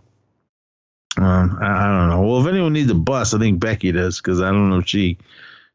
[1.19, 2.23] um, I, I don't know.
[2.23, 4.87] Well, if anyone needs a bus, I think Becky does because I don't know if
[4.87, 5.19] she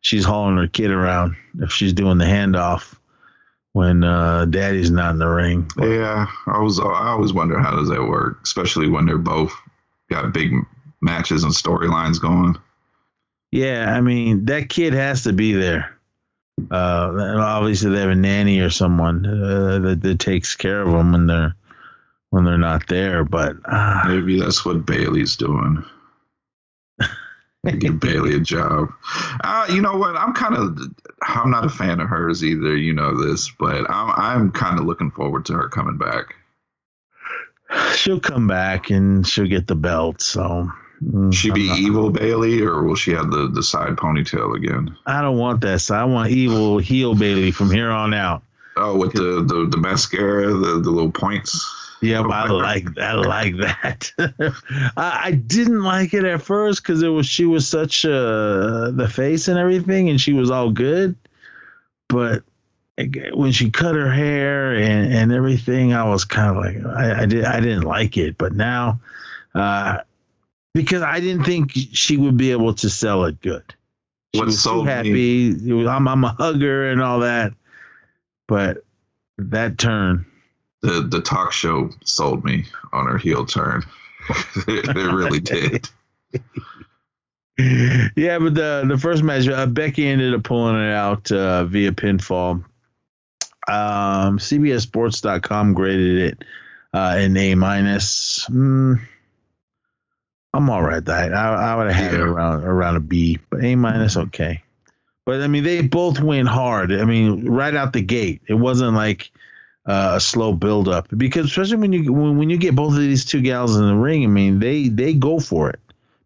[0.01, 2.95] she's hauling her kid around if she's doing the handoff
[3.73, 5.69] when uh, Daddy's not in the ring.
[5.75, 6.79] But, Yeah, I was.
[6.79, 9.53] I always wonder how does that work, especially when they're both
[10.10, 10.53] got big
[11.01, 12.56] matches and storylines going.
[13.51, 15.97] yeah, I mean that kid has to be there.
[16.71, 21.12] Uh, obviously they have a nanny or someone uh, that, that takes care of them
[21.12, 21.56] when they're
[22.33, 23.23] when they're not there.
[23.23, 25.85] But uh, Maybe that's what Bayley's doing.
[27.77, 28.89] Give Bayley a job.
[29.43, 30.15] Uh, you know what?
[30.15, 30.79] I'm kind of.
[31.21, 32.75] I'm not a fan of hers either.
[32.75, 34.11] You know this, but I'm.
[34.17, 36.35] I'm kind of looking forward to her coming back.
[37.95, 40.19] she'll come back and she'll get the belt.
[40.19, 40.69] So
[41.03, 44.97] mm, She be evil Bayley, or will she have the the side ponytail again?
[45.05, 45.81] I don't want that.
[45.81, 48.41] So I want evil heel Bayley from here on out.
[48.75, 51.82] Oh, with the the, the mascara, the the little points.
[52.03, 53.01] Yep, I like that.
[53.01, 54.11] I like that.
[54.97, 59.09] I, I didn't like it at first because it was she was such uh, the
[59.09, 61.15] face and everything, and she was all good.
[62.09, 62.43] But
[63.33, 67.25] when she cut her hair and, and everything, I was kind of like I, I
[67.25, 68.37] did I didn't like it.
[68.37, 68.99] But now,
[69.55, 69.99] uh,
[70.73, 73.63] because I didn't think she would be able to sell it good.
[74.35, 75.53] She What was too happy.
[75.71, 77.53] Was, I'm I'm a hugger and all that,
[78.45, 78.83] but
[79.37, 80.25] that turn.
[80.83, 83.83] The the talk show sold me on her heel turn.
[84.67, 85.89] it, really did.
[87.57, 91.93] yeah, but the the first match, uh, Becky ended up pulling it out uh, via
[91.93, 92.65] pinfall.
[93.65, 96.43] Um, CBSSports.com graded it
[96.93, 98.45] uh, an A minus.
[98.49, 98.99] Mm,
[100.53, 101.03] I'm all right.
[101.03, 104.63] That I, I would have had it around around a B, but A minus okay.
[105.25, 106.91] But I mean, they both went hard.
[106.91, 109.31] I mean, right out the gate, it wasn't like
[109.85, 112.99] uh, a slow build up because especially when you when, when you get both of
[112.99, 115.79] these two gals in the ring, I mean, they they go for it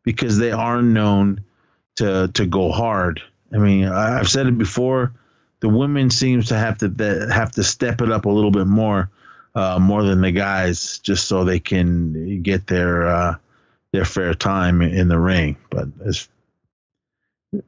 [0.03, 1.43] because they are known
[1.95, 3.21] to to go hard.
[3.53, 5.13] I mean, I've said it before.
[5.59, 8.67] The women seems to have to that have to step it up a little bit
[8.67, 9.09] more,
[9.55, 13.35] uh, more than the guys, just so they can get their uh,
[13.91, 15.57] their fair time in the ring.
[15.71, 16.29] But it's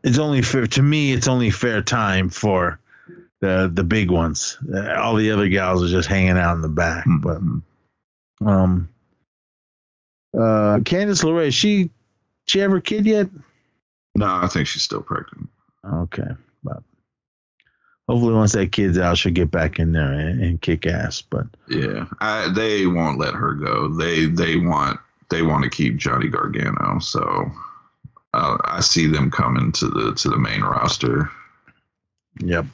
[0.04, 1.14] it's only fair to me.
[1.14, 2.80] It's only fair time for
[3.42, 4.58] the the big ones.
[4.74, 7.06] Uh, all the other gals are just hanging out in the back.
[7.08, 7.62] But Mhm.
[8.46, 8.90] um,
[10.36, 11.90] uh, Candice LeRae, she
[12.46, 13.30] she have her kid yet?
[14.16, 15.50] No, I think she's still pregnant.
[15.86, 16.28] Okay,
[16.64, 16.84] but
[18.08, 21.22] hopefully once that kid's out, she'll get back in there and, and kick ass.
[21.22, 23.88] But Yeah, I, they won't let her go.
[23.88, 25.00] They they want
[25.30, 27.00] they want to keep Johnny Gargano.
[27.00, 27.52] So
[28.34, 31.32] uh, I see them coming to the to the main roster.
[32.40, 32.66] yep.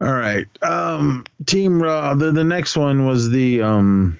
[0.00, 0.46] All right.
[0.62, 2.14] Um, Team Raw.
[2.14, 4.18] The the next one was the um,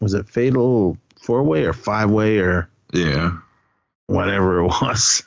[0.00, 3.38] was it Fatal Four Way or Five Way or Yeah,
[4.06, 5.24] whatever it was.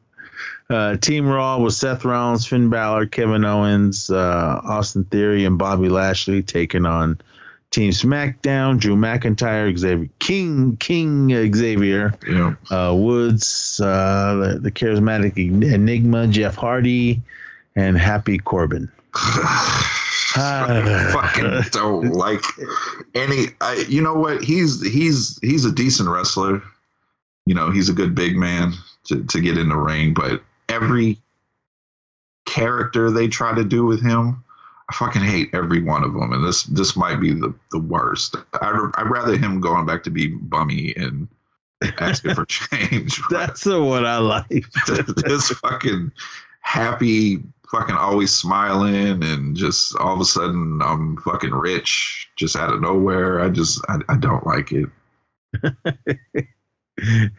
[0.70, 5.88] uh, Team Raw was Seth Rollins, Finn Balor, Kevin Owens, uh, Austin Theory, and Bobby
[5.88, 7.20] Lashley taking on
[7.70, 12.54] Team SmackDown, Drew McIntyre, Xavier King, King Xavier, yeah.
[12.70, 17.22] uh, Woods, uh, the, the charismatic Enigma, Jeff Hardy,
[17.76, 18.90] and Happy Corbin.
[20.34, 22.42] fucking don't like
[23.14, 23.48] any.
[23.60, 24.42] I, you know what?
[24.42, 26.62] He's he's he's a decent wrestler.
[27.44, 28.72] You know, he's a good big man
[29.04, 30.14] to to get in the ring.
[30.14, 31.18] But every
[32.46, 34.42] character they try to do with him,
[34.88, 36.32] I fucking hate every one of them.
[36.32, 38.36] And this this might be the the worst.
[38.54, 41.28] I I'd rather him going back to be bummy and
[41.98, 43.20] asking for change.
[43.28, 44.64] That's the one I like.
[45.26, 46.12] this fucking
[46.60, 47.42] happy,
[47.72, 52.80] fucking always smiling, and just all of a sudden I'm fucking rich just out of
[52.80, 53.40] nowhere.
[53.40, 54.88] I just I, I don't like it.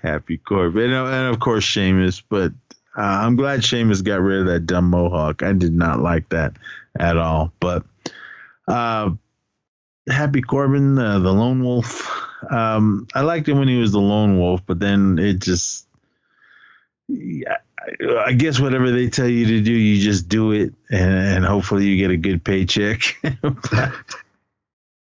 [0.02, 2.20] Happy Corbin, and, and of course Sheamus.
[2.22, 2.52] But
[2.98, 5.44] uh, I'm glad Sheamus got rid of that dumb mohawk.
[5.44, 6.54] I did not like that
[7.00, 7.54] at all.
[7.60, 7.86] But
[8.68, 9.12] uh,
[10.10, 12.10] Happy Corbin, uh, the lone wolf.
[12.50, 15.88] Um, I liked him when he was the lone wolf, but then it just.
[17.08, 17.58] Yeah,
[18.26, 21.86] I- guess whatever they tell you to do, you just do it, and, and hopefully
[21.86, 23.02] you get a good paycheck.
[23.42, 23.92] But,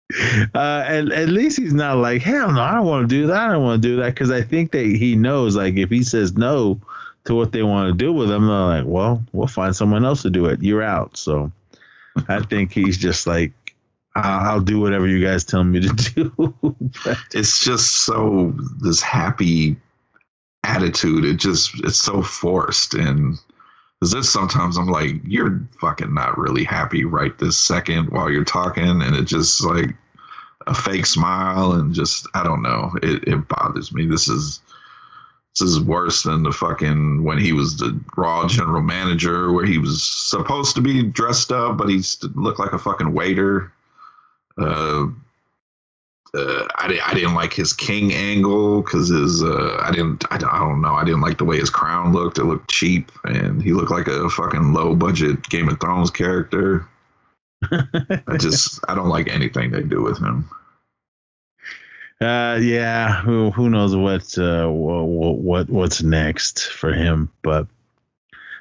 [0.55, 3.49] uh, and at least he's not like, hell no, I don't want to do that.
[3.49, 6.03] I don't want to do that because I think that he knows, like, if he
[6.03, 6.79] says no
[7.25, 10.21] to what they want to do with him, they're like, well, we'll find someone else
[10.23, 10.61] to do it.
[10.63, 11.17] You're out.
[11.17, 11.51] So
[12.27, 13.51] I think he's just like,
[14.15, 16.53] I'll, I'll do whatever you guys tell me to do.
[17.03, 19.75] But- It's just so this happy
[20.63, 21.25] attitude.
[21.25, 23.37] It just it's so forced and.
[24.01, 28.43] is this sometimes I'm like, you're fucking not really happy right this second while you're
[28.45, 29.95] talking, and it just like
[30.67, 32.91] a fake smile and just I don't know.
[33.01, 34.05] It it bothers me.
[34.05, 34.61] This is
[35.59, 39.77] this is worse than the fucking when he was the Raw general manager, where he
[39.77, 42.01] was supposed to be dressed up, but he
[42.35, 43.73] looked like a fucking waiter.
[44.57, 45.07] Uh,
[46.35, 50.37] uh, I, di- I didn't like his king angle because his uh, I didn't I,
[50.37, 52.37] don't- I don't know I didn't like the way his crown looked.
[52.37, 56.87] It looked cheap, and he looked like a fucking low budget Game of Thrones character.
[57.63, 60.49] I just I don't like anything they do with him.
[62.21, 67.31] Uh, yeah, who who knows what uh what, what what's next for him?
[67.43, 67.67] But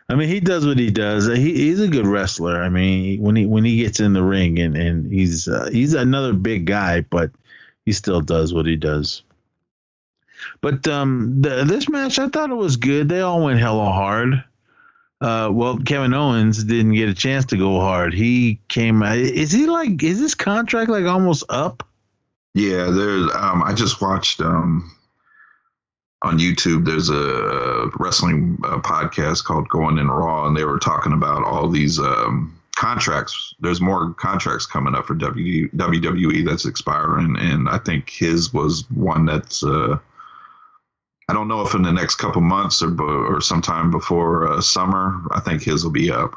[0.09, 1.27] I mean, he does what he does.
[1.27, 2.63] He he's a good wrestler.
[2.63, 5.93] I mean, when he when he gets in the ring and and he's uh, he's
[5.95, 7.31] another big guy, but
[7.89, 9.23] he still does what he does.
[10.61, 13.09] But um, this match, I thought it was good.
[13.09, 14.45] They all went hella hard.
[15.23, 18.13] Uh, well, Kevin Owens didn't get a chance to go hard.
[18.13, 19.03] He came.
[19.03, 20.03] Is he like?
[20.03, 21.83] Is this contract like almost up?
[22.53, 23.35] Yeah, there's.
[23.35, 24.95] Um, I just watched um,
[26.21, 26.85] on YouTube.
[26.85, 31.71] There's a wrestling uh, podcast called Going in Raw, and they were talking about all
[31.71, 33.55] these um, contracts.
[33.61, 39.27] There's more contracts coming up for WWE that's expiring, and I think his was one
[39.27, 39.63] that's.
[39.65, 39.99] Uh,
[41.29, 45.21] I don't know if in the next couple months or or sometime before uh, summer.
[45.33, 46.35] I think his will be up.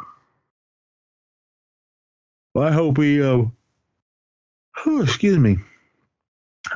[2.54, 3.22] Well, I hope he.
[3.22, 3.46] Uh,
[4.86, 5.58] oh, excuse me.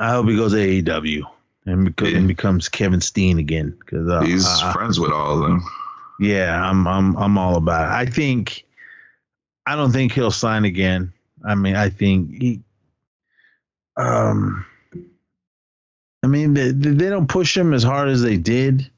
[0.00, 1.22] I hope he goes to AEW
[1.66, 2.08] and, Yeah.
[2.16, 3.76] and becomes Kevin Steen again.
[3.78, 5.62] Because uh, He's uh, friends with all of them.
[6.20, 7.94] yeah, I'm I'm I'm all about it.
[7.94, 8.62] I think.
[9.66, 11.12] I don't think he'll sign again.
[11.44, 12.60] I mean, I think he.
[13.96, 14.64] Um.
[16.22, 18.90] I mean, they, they don't push him as hard as they did,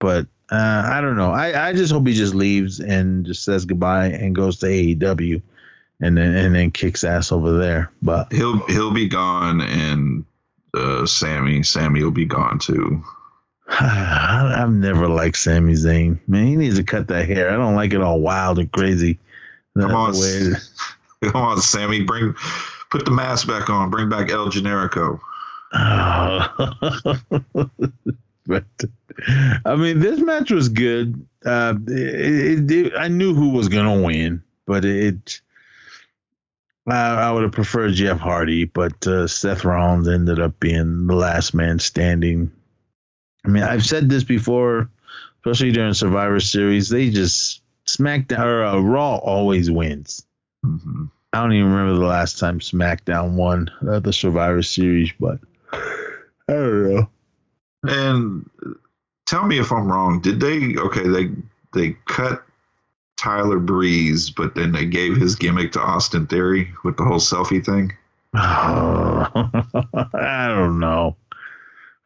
[0.00, 1.30] but uh, I don't know.
[1.30, 5.40] I, I just hope he just leaves and just says goodbye and goes to AEW,
[6.00, 7.92] and then and then kicks ass over there.
[8.02, 10.24] But He'll he'll be gone, and
[10.74, 13.02] uh, Sami Sami will be gone too.
[13.68, 16.18] I've never liked Sami Zayn.
[16.26, 17.50] Man, he needs to cut that hair.
[17.50, 19.18] I don't like it all wild and crazy.
[19.78, 20.14] Come on,
[21.22, 22.34] Come on, Sami, bring
[22.90, 23.90] put the mask back on.
[23.90, 25.20] Bring back El Generico.
[28.46, 28.64] but
[29.64, 31.26] I mean, this match was good.
[31.44, 35.40] Uh, it, it, I knew who was gonna win, but it.
[36.88, 41.16] I, I would have preferred Jeff Hardy, but uh, Seth Rollins ended up being the
[41.16, 42.52] last man standing.
[43.44, 44.88] I mean, I've said this before,
[45.40, 46.88] especially during Survivor Series.
[46.88, 50.24] They just SmackDown or uh, Raw always wins.
[50.62, 55.38] hmm I don't even remember the last time SmackDown won uh, the Survivor Series, but
[55.72, 57.10] I don't know.
[57.82, 58.50] And
[59.26, 60.20] tell me if I'm wrong.
[60.20, 60.76] Did they?
[60.76, 61.30] Okay, they
[61.74, 62.42] they cut
[63.18, 67.64] Tyler Breeze, but then they gave his gimmick to Austin Theory with the whole selfie
[67.64, 67.92] thing.
[68.34, 69.28] I
[70.48, 71.16] don't know,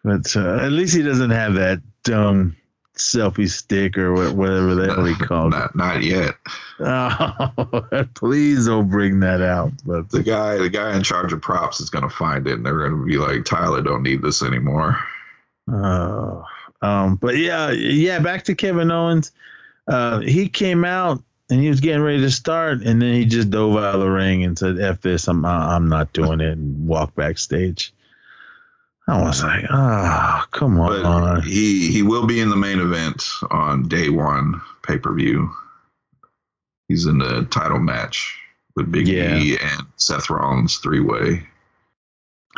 [0.02, 2.56] but uh, at least he doesn't have that dumb
[3.00, 5.56] selfie stick or whatever that hell he called it.
[5.56, 6.34] Not not yet.
[6.78, 9.72] Oh, please don't bring that out.
[9.84, 12.88] But The guy the guy in charge of props is gonna find it, and they're
[12.88, 14.98] gonna be like, Tyler, don't need this anymore.
[15.70, 16.42] Uh,
[16.82, 18.18] um, but yeah, yeah.
[18.18, 19.32] Back to Kevin Owens.
[19.86, 23.50] Uh, he came out and he was getting ready to start, and then he just
[23.50, 26.86] dove out of the ring and said, "F this, I'm I'm not doing it," and
[26.86, 27.92] walked backstage.
[29.10, 33.24] I was like, "Ah, come But on." he he will be in the main event
[33.50, 35.50] on day one pay per view.
[36.88, 38.36] He's in the title match
[38.76, 39.36] with Big Yeah.
[39.36, 41.46] E and Seth Rollins three way.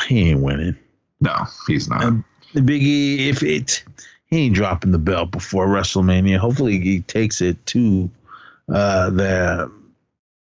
[0.07, 0.77] He ain't winning.
[1.21, 1.35] No,
[1.67, 2.03] he's not.
[2.05, 2.25] Um,
[2.55, 3.85] The Big E, if it,
[4.27, 6.39] he ain't dropping the belt before WrestleMania.
[6.39, 8.11] Hopefully, he takes it to
[8.69, 9.71] uh, the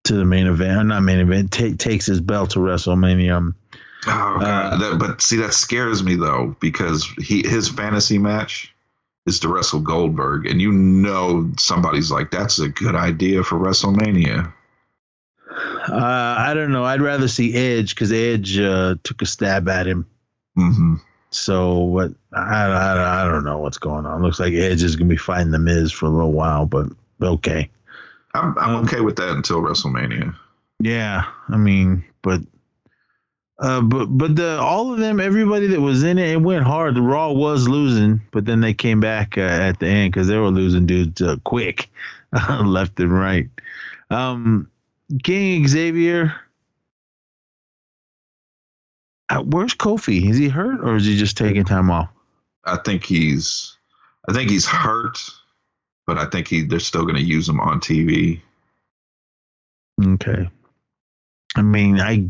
[0.06, 1.52] to the main event, not main event.
[1.52, 3.54] ta- takes his belt to WrestleMania.
[4.06, 4.44] Oh, God.
[4.44, 8.74] uh, that, but see, that scares me though because he his fantasy match
[9.26, 14.54] is to wrestle Goldberg, and you know somebody's like, "That's a good idea for WrestleMania."
[15.90, 16.84] Uh, I don't know.
[16.84, 20.06] I'd rather see Edge because Edge uh, took a stab at him.
[20.56, 20.96] hmm
[21.32, 22.12] So what?
[22.34, 24.22] I, I I don't know what's going on.
[24.22, 26.88] Looks like Edge is gonna be fighting the Miz for a little while, but
[27.22, 27.70] okay.
[28.34, 30.36] I'm I'm Um, okay with that until WrestleMania.
[30.80, 32.42] Yeah, I mean, but
[33.60, 36.96] Uh, but but the all of them, everybody that was in it, it went hard.
[36.96, 40.38] The Raw was losing, but then they came back uh, at the end because they
[40.38, 41.90] were losing dudes uh, quick,
[42.64, 43.50] left and right.
[44.12, 44.70] Um,
[45.24, 46.36] King Xavier,
[49.30, 50.30] uh, where's Kofi?
[50.30, 52.10] Is he hurt or is he just taking time off?
[52.66, 53.76] I think he's,
[54.30, 55.18] I think he's hurt,
[56.06, 58.40] but I think he they're still going to use him on TV.
[60.00, 60.48] Okay.
[61.56, 62.30] I mean, I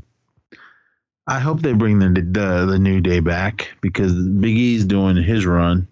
[1.27, 5.45] I hope they bring the the, the new day back because Big E's doing his
[5.45, 5.87] run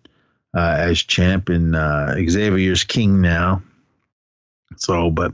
[0.56, 3.62] uh, as champ and uh, Xavier's king now.
[4.78, 5.34] So, but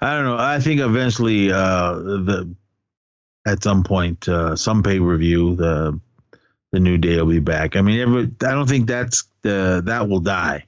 [0.00, 0.38] I don't know.
[0.38, 2.54] I think eventually, uh, the
[3.46, 6.00] at some point, uh, some pay per view, the
[6.72, 7.76] the new day will be back.
[7.76, 10.64] I mean, every, I don't think that's the that will die.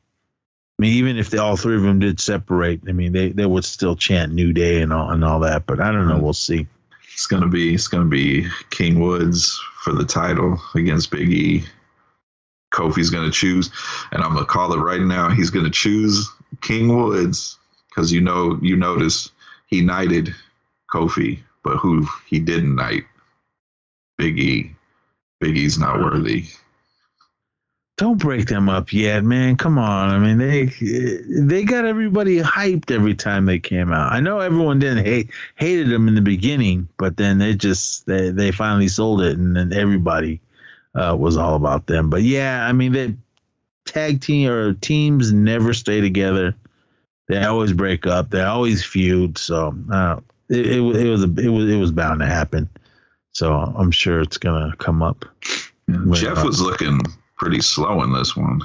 [0.79, 3.47] I mean, even if they, all three of them did separate, I mean, they, they
[3.47, 5.65] would still chant New Day and all and all that.
[5.65, 6.19] But I don't know.
[6.19, 6.67] We'll see.
[7.17, 11.65] It's gonna be it's gonna be King Woods for the title against Big E.
[12.75, 13.71] Kofi's gonna choose,
[14.13, 15.31] and I'm gonna call it right now.
[15.31, 16.29] He's gonna choose
[16.61, 17.57] King Woods
[17.89, 19.31] because you know you notice
[19.69, 20.35] he knighted
[20.93, 23.05] Kofi, but who he didn't knight
[24.19, 24.77] Big E.
[25.41, 26.45] Big E's not worthy.
[27.97, 29.57] Don't break them up yet, man.
[29.57, 30.11] Come on.
[30.11, 30.67] I mean, they
[31.29, 34.13] they got everybody hyped every time they came out.
[34.13, 38.29] I know everyone didn't hate hated them in the beginning, but then they just they
[38.31, 40.43] they finally sold it, and then everybody
[40.95, 42.11] uh, was all about them.
[42.11, 43.15] But yeah, I mean, they
[43.87, 46.55] tag team or teams never stay together.
[47.29, 48.29] They always break up.
[48.29, 49.39] They always feud.
[49.39, 50.21] So uh,
[50.51, 52.69] it, it, it was a, it was it was bound to happen.
[53.33, 55.25] So I'm sure it's gonna come up.
[56.13, 57.01] Jeff was looking
[57.37, 58.61] pretty slow in this one.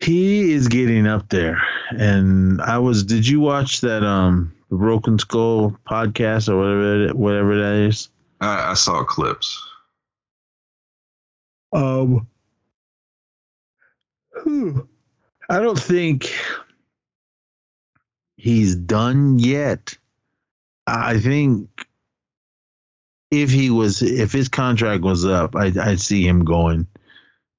[0.00, 1.62] He is getting up there.
[1.90, 7.16] And I was did you watch that um the Broken Skull podcast or whatever it,
[7.16, 8.08] whatever that is?
[8.40, 9.64] I, I saw clips.
[11.72, 12.26] Um
[15.48, 16.32] I don't think
[18.36, 19.96] he's done yet.
[20.86, 21.68] I think
[23.30, 26.86] if he was if his contract was up, I'd, I'd see him going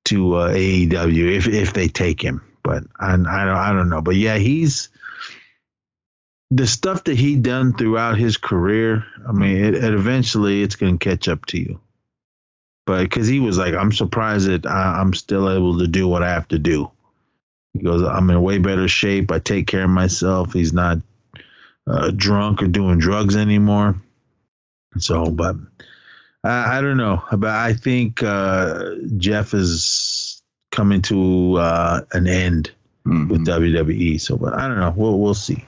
[0.07, 2.41] to uh, AEW if if they take him.
[2.63, 4.01] But I I don't I don't know.
[4.01, 4.89] But yeah, he's
[6.49, 9.05] the stuff that he done throughout his career.
[9.27, 11.79] I mean, it, it eventually it's to catch up to you.
[12.85, 16.23] But because he was like, I'm surprised that I, I'm still able to do what
[16.23, 16.89] I have to do.
[17.73, 19.31] He goes, I'm in way better shape.
[19.31, 20.53] I take care of myself.
[20.53, 20.99] He's not
[21.85, 24.01] uh, drunk or doing drugs anymore.
[24.97, 25.57] So, but
[26.43, 32.71] I, I don't know, but I think uh, Jeff is coming to uh, an end
[33.05, 33.27] mm-hmm.
[33.29, 34.19] with WWE.
[34.19, 34.93] So, but I don't know.
[34.95, 35.65] We'll we'll see.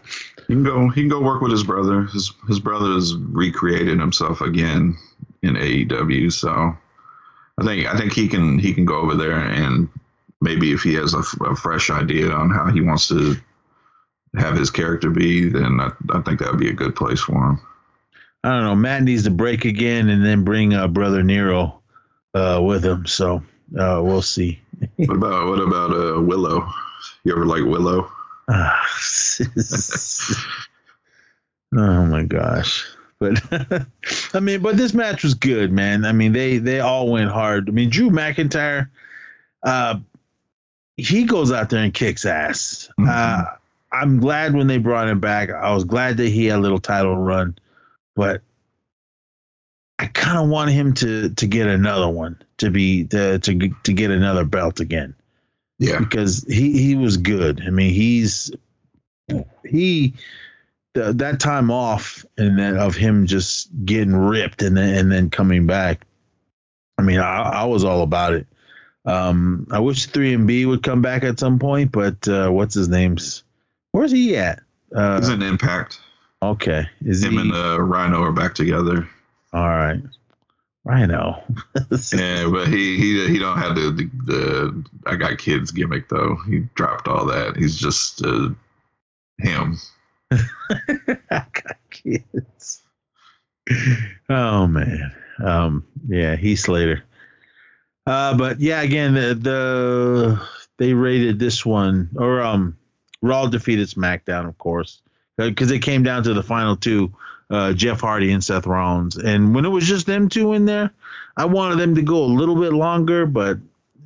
[0.48, 0.90] He can go.
[0.90, 2.04] He can go work with his brother.
[2.06, 4.98] His his brother has recreated himself again
[5.42, 6.32] in AEW.
[6.32, 6.76] So,
[7.58, 9.90] I think I think he can he can go over there and
[10.42, 13.36] maybe if he has a, a fresh idea on how he wants to
[14.38, 17.34] have his character be, then I, I think that would be a good place for
[17.34, 17.62] him.
[18.44, 18.76] I don't know.
[18.76, 21.82] Matt needs to break again and then bring uh, brother Nero
[22.34, 23.06] uh, with him.
[23.06, 23.44] So
[23.78, 24.60] uh, we'll see.
[24.96, 26.70] what about what about uh, Willow?
[27.24, 28.10] You ever like Willow?
[31.78, 32.88] oh my gosh.
[33.20, 33.42] But
[34.34, 36.06] I mean, but this match was good, man.
[36.06, 37.68] I mean, they they all went hard.
[37.68, 38.90] I mean, Drew McIntyre,
[39.64, 40.00] uh,
[40.96, 42.90] he goes out there and kicks ass.
[42.98, 43.10] Mm-hmm.
[43.10, 43.44] Uh,
[43.92, 45.50] I'm glad when they brought him back.
[45.50, 47.58] I was glad that he had a little title run
[48.20, 48.42] but
[49.98, 53.94] I kind of want him to to get another one to be to to to
[53.94, 55.16] get another belt again.
[55.78, 57.64] Yeah, because he he was good.
[57.66, 58.52] I mean, he's
[59.66, 60.16] he
[60.96, 65.30] the, that time off and then of him just getting ripped and then and then
[65.30, 66.06] coming back.
[66.98, 68.48] I mean, I, I was all about it.
[69.06, 73.44] Um, I wish 3MB would come back at some point, but uh, what's his name's?
[73.94, 74.60] Where's he at?
[74.94, 76.02] Uh, He's an Impact.
[76.42, 76.88] Okay.
[77.06, 77.40] Is him he...
[77.40, 79.08] and the Rhino are back together?
[79.54, 80.02] All right.
[80.86, 81.44] Rhino.
[82.14, 86.38] yeah, but he he he don't have the, the, the I got kids gimmick though.
[86.48, 87.58] He dropped all that.
[87.58, 88.50] He's just uh,
[89.40, 89.78] him.
[90.32, 92.82] I got kids.
[94.30, 95.12] Oh man.
[95.44, 95.86] Um.
[96.08, 97.04] Yeah, Heath Slater.
[98.08, 102.78] Uh, but yeah, again, the, the they rated this one or um,
[103.22, 105.02] Raw defeated SmackDown, of course
[105.48, 107.14] because it came down to the final two,
[107.50, 109.18] uh, Jeff Hardy and Seth Rollins.
[109.18, 110.92] And when it was just them two in there,
[111.38, 113.58] I wanted them to go a little bit longer, but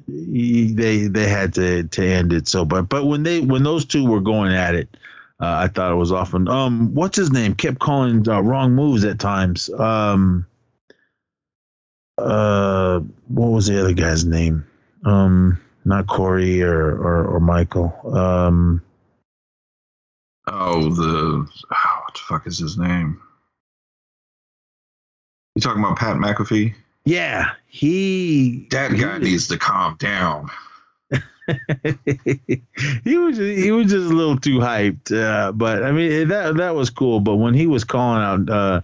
[0.07, 2.47] they they had to to end it.
[2.47, 4.89] So, but but when they when those two were going at it,
[5.39, 9.03] uh, I thought it was often um what's his name kept calling uh, wrong moves
[9.05, 9.69] at times.
[9.69, 10.45] Um,
[12.17, 14.65] uh, what was the other guy's name?
[15.05, 17.93] Um, not Corey or or, or Michael.
[18.13, 18.83] Um,
[20.47, 23.21] Oh, the oh, what the fuck is his name?
[25.55, 26.73] You talking about Pat McAfee?
[27.05, 30.49] yeah, he That guy he- needs to calm down.
[33.03, 35.11] he was he was just a little too hyped.
[35.11, 37.19] Uh, but I mean that that was cool.
[37.19, 38.81] But when he was calling out uh,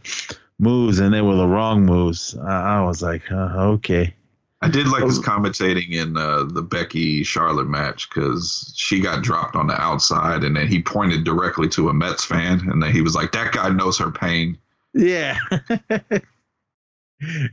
[0.59, 4.13] moves and they were the wrong moves, I, I was like, uh, okay.
[4.61, 5.21] I did like his Oh.
[5.21, 10.53] commentating in uh, the Becky Charlotte match because she got dropped on the outside, and
[10.55, 13.69] then he pointed directly to a Mets fan, and then he was like, "That guy
[13.69, 14.57] knows her pain."
[14.93, 15.37] Yeah.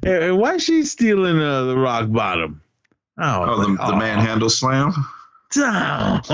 [0.05, 2.61] and why is she stealing uh, the rock bottom?
[3.19, 4.93] Oh, Oh, the, the manhandle slam.
[5.55, 6.29] That's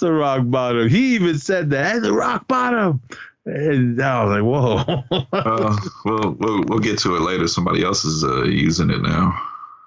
[0.00, 0.88] the rock bottom.
[0.88, 2.02] He even said that.
[2.02, 3.00] The rock bottom.
[3.44, 5.26] And I was like, whoa.
[5.32, 7.48] Uh, well, we'll we'll get to it later.
[7.48, 9.36] Somebody else is uh, using it now.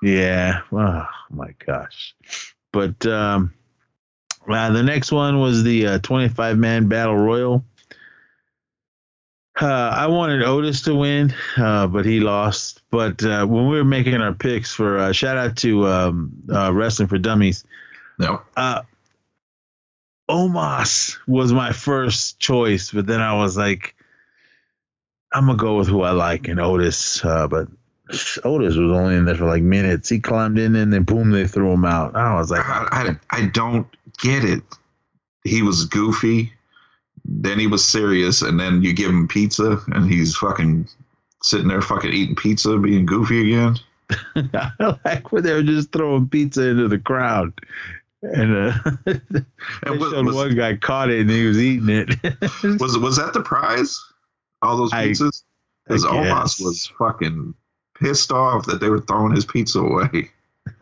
[0.01, 0.59] yeah.
[0.71, 2.13] Oh my gosh.
[2.73, 3.53] But um
[4.47, 7.63] uh, the next one was the uh, 25 man battle royal.
[9.59, 12.81] Uh, I wanted Otis to win, uh, but he lost.
[12.91, 16.73] But uh, when we were making our picks for uh, shout out to um, uh,
[16.73, 17.63] Wrestling for Dummies,
[18.19, 18.81] No, uh,
[20.29, 23.95] Omos was my first choice, but then I was like,
[25.33, 27.23] I'm gonna go with who I like and Otis.
[27.23, 27.67] Uh, but
[28.43, 30.09] Otis was only in there for like minutes.
[30.09, 32.15] He climbed in and then boom, they threw him out.
[32.15, 33.87] I was like, I, I I don't
[34.19, 34.63] get it.
[35.43, 36.53] He was goofy,
[37.23, 40.87] then he was serious, and then you give him pizza, and he's fucking
[41.43, 43.77] sitting there fucking eating pizza, being goofy again.
[44.53, 47.53] I like when they were just throwing pizza into the crowd.
[48.33, 48.73] And uh,
[49.83, 52.09] And was, was, one guy caught it and he was eating it.
[52.79, 54.03] was was that the prize?
[54.61, 55.43] All those pizzas?
[55.85, 57.53] Because I Omos was fucking
[57.99, 60.31] pissed off that they were throwing his pizza away.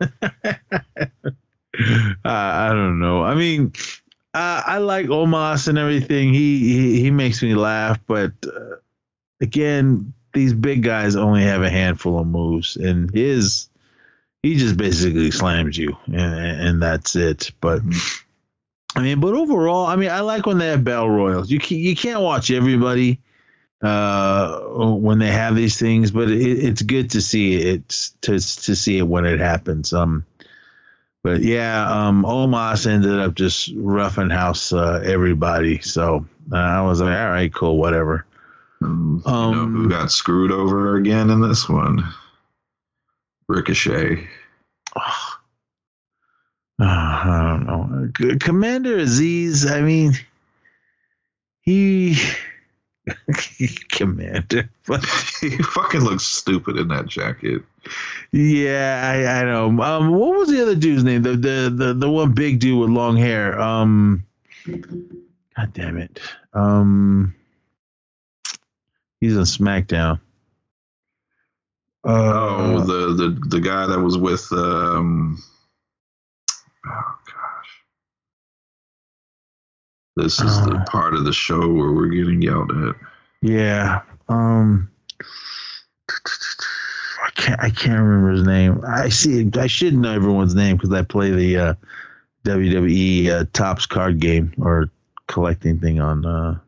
[2.24, 3.22] I don't know.
[3.22, 3.72] I mean,
[4.32, 6.32] uh, I like Omos and everything.
[6.32, 8.76] He he, he makes me laugh, but uh,
[9.40, 13.68] again, these big guys only have a handful of moves, and his
[14.44, 17.50] he just basically slams you, and, and that's it.
[17.60, 17.80] But
[18.94, 21.50] I mean, but overall, I mean, I like when they have battle royals.
[21.50, 23.20] You can, you can't watch everybody
[23.82, 27.86] uh when they have these things but it, it's good to see it
[28.22, 30.24] to to see it when it happens um
[31.22, 37.02] but yeah um omos ended up just roughing house uh, everybody so uh, i was
[37.02, 38.24] like all right cool whatever
[38.80, 42.04] Um, you know Um, who got screwed over again in this one?
[43.48, 44.26] Ricochet.
[44.96, 45.40] Ah,
[46.80, 47.66] i don't
[48.20, 50.12] know commander Azeez i mean
[51.60, 52.16] he
[53.90, 55.04] commander but
[55.40, 57.62] he fucking looks stupid in that jacket.
[58.32, 59.66] Yeah, I, I know.
[59.82, 61.22] Um, what was the other dude's name?
[61.22, 63.58] The the the the one big dude with long hair.
[63.60, 64.24] Um,
[64.66, 66.20] God damn it.
[66.52, 67.34] Um,
[69.20, 70.20] he's on SmackDown.
[72.04, 72.10] Uh,
[72.56, 75.42] Oh, the the the guy that was with um
[76.86, 77.82] oh gosh.
[80.16, 80.84] This is the Uh.
[80.84, 82.94] part of the show where we're getting yelled at.
[83.42, 84.02] yeah.
[84.28, 84.90] Um,
[86.08, 88.80] I can't I can't remember his name.
[88.86, 89.50] I see.
[89.54, 91.74] I should know everyone's name because I play the uh,
[92.44, 94.90] WWE uh, Topps card game or
[95.28, 96.58] collecting thing on uh,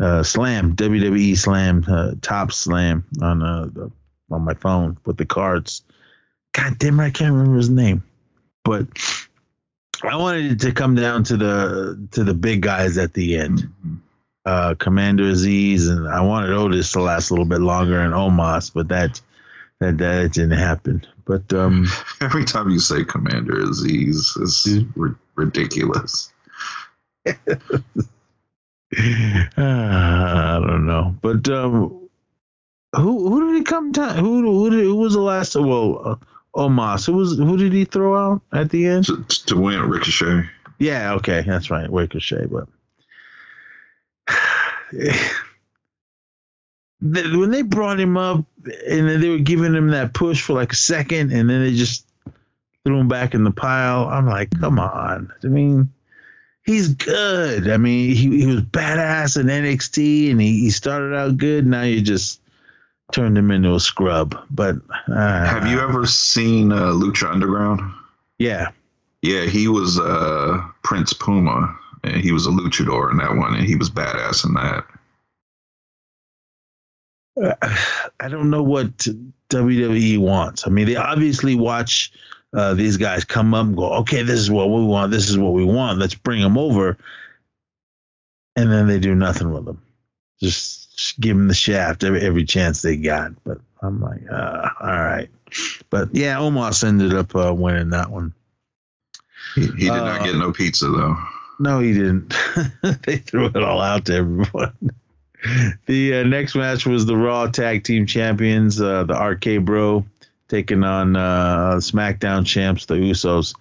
[0.00, 3.90] uh, Slam WWE Slam uh, Top Slam on uh, the,
[4.30, 5.82] on my phone with the cards.
[6.52, 8.02] God damn it, I can't remember his name,
[8.64, 8.86] but
[10.02, 13.68] I wanted it to come down to the to the big guys at the end.
[14.44, 18.72] Uh, Commander Azeez and I wanted Otis to last a little bit longer and Omos,
[18.72, 19.20] but that
[19.80, 21.04] that that didn't happen.
[21.26, 21.86] But um,
[22.22, 24.90] Every time you say Commander Azeez, it's Dude.
[24.96, 26.32] ri- ridiculous.
[27.26, 27.32] uh,
[29.56, 31.14] I don't know.
[31.20, 31.97] But um,
[32.94, 34.06] who who did he come to?
[34.14, 35.54] Who who, did, who was the last?
[35.56, 36.16] Well, uh,
[36.54, 37.06] Omos.
[37.06, 39.06] Who was who did he throw out at the end?
[39.06, 40.48] To, to win Ricochet.
[40.78, 42.46] Yeah, okay, that's right, Ricochet.
[42.46, 42.68] But
[47.00, 50.72] when they brought him up and then they were giving him that push for like
[50.72, 52.06] a second, and then they just
[52.84, 54.08] threw him back in the pile.
[54.08, 55.32] I'm like, come on.
[55.44, 55.92] I mean,
[56.64, 57.68] he's good.
[57.68, 61.66] I mean, he, he was badass in NXT, and he, he started out good.
[61.66, 62.40] Now you just
[63.12, 64.38] turned him into a scrub.
[64.50, 64.76] But
[65.08, 67.80] uh, Have you ever seen uh, Lucha Underground?
[68.38, 68.70] Yeah.
[69.22, 73.66] Yeah, he was uh, Prince Puma, and he was a luchador in that one, and
[73.66, 74.84] he was badass in that.
[78.20, 78.96] I don't know what
[79.50, 80.66] WWE wants.
[80.66, 82.12] I mean, they obviously watch
[82.52, 85.10] uh, these guys come up and go, okay, this is what we want.
[85.10, 85.98] This is what we want.
[85.98, 86.96] Let's bring them over.
[88.56, 89.82] And then they do nothing with them.
[90.40, 90.87] Just, just
[91.20, 93.32] give them the shaft every, every chance they got.
[93.44, 95.28] But I'm like, uh, all right.
[95.90, 98.34] But yeah, Omos ended up uh, winning that one.
[99.54, 101.16] He, he did not get no pizza though.
[101.58, 102.34] No, he didn't.
[103.06, 104.72] they threw it all out to everyone.
[105.86, 110.04] The uh, next match was the Raw Tag Team Champions, uh, the RK Bro,
[110.48, 113.54] taking on uh, SmackDown champs, the Usos.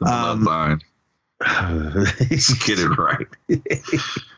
[0.00, 0.80] The Um, bloodline.
[2.66, 3.26] Get it right.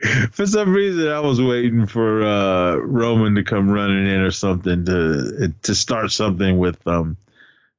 [0.32, 4.84] for some reason, I was waiting for uh, Roman to come running in or something
[4.84, 7.16] to to start something with um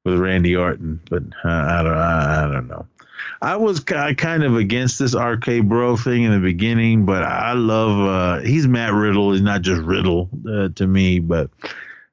[0.03, 2.85] with Randy Orton, but uh, I don't I, I don't know.
[3.41, 7.53] I was ki- kind of against this RK Bro thing in the beginning, but I
[7.53, 9.31] love uh, he's Matt Riddle.
[9.31, 11.49] He's not just Riddle uh, to me, but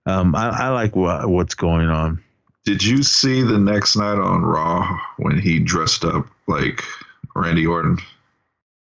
[0.07, 2.23] um, I, I like what, what's going on.
[2.65, 6.83] Did you see the next night on Raw when he dressed up like
[7.35, 7.99] Randy Orton?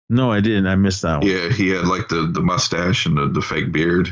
[0.08, 0.66] No, I didn't.
[0.66, 1.26] I missed that one.
[1.30, 4.08] Yeah, he had like the, the mustache and the, the fake beard.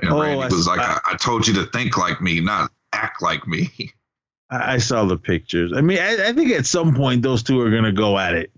[0.00, 3.22] And Oh, Randy was like, I- I, told you to think like me, not act
[3.22, 3.70] like me.
[4.50, 5.72] I, I saw the pictures.
[5.74, 8.50] I mean, I, I think at some point those two are gonna go at it.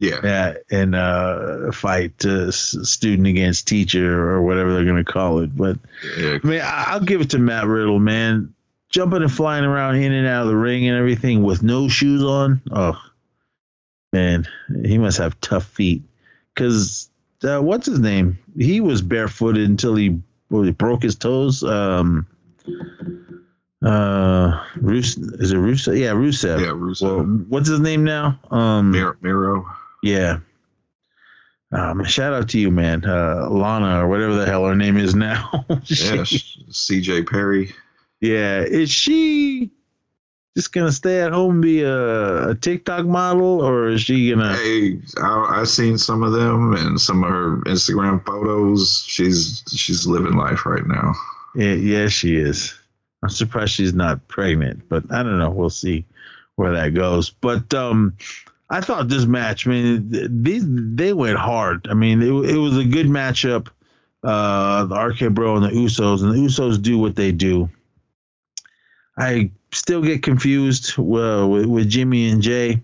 [0.00, 0.18] yeah.
[0.24, 5.56] yeah, and uh, fight uh, student against teacher or whatever they're gonna call it.
[5.56, 5.78] But
[6.18, 6.38] yeah.
[6.42, 8.54] I mean, I- I'll give it to Matt Riddle, man.
[8.90, 12.22] Jumping and flying around in and out of the ring and everything with no shoes
[12.22, 12.60] on.
[12.70, 13.00] Oh,
[14.12, 14.46] man,
[14.84, 16.02] he must have tough feet.
[16.56, 17.10] Cause
[17.42, 18.38] uh, what's his name?
[18.56, 21.62] He was barefooted until he, well, he broke his toes.
[21.62, 22.26] Um,
[23.84, 25.98] uh, Rus- is it Rusev?
[25.98, 26.60] Yeah, Rusev.
[26.60, 27.02] Yeah, Rusev.
[27.02, 28.38] Well, what's his name now?
[28.50, 29.66] Um, Mir- Miro.
[30.02, 30.38] yeah.
[31.72, 33.04] Um, shout out to you, man.
[33.04, 35.50] Uh, Lana or whatever the hell her name is now.
[35.68, 36.22] Yeah,
[36.70, 37.74] CJ Perry.
[38.20, 38.60] yeah.
[38.60, 39.70] Is she
[40.56, 44.54] just gonna stay at home and be a, a TikTok model, or is she gonna?
[44.56, 49.04] Hey, I, I seen some of them and some of her Instagram photos.
[49.06, 51.12] She's she's living life right now.
[51.56, 52.74] Yeah, yeah, she is.
[53.22, 55.50] I'm surprised she's not pregnant, but I don't know.
[55.50, 56.04] We'll see
[56.56, 57.30] where that goes.
[57.30, 58.16] But um,
[58.70, 61.88] I thought this match, man, th- these they went hard.
[61.90, 63.68] I mean, it, it was a good matchup.
[64.22, 67.68] Uh, the RK Bro and the Usos, and the Usos do what they do.
[69.18, 72.82] I still get confused uh, with, with Jimmy and Jay.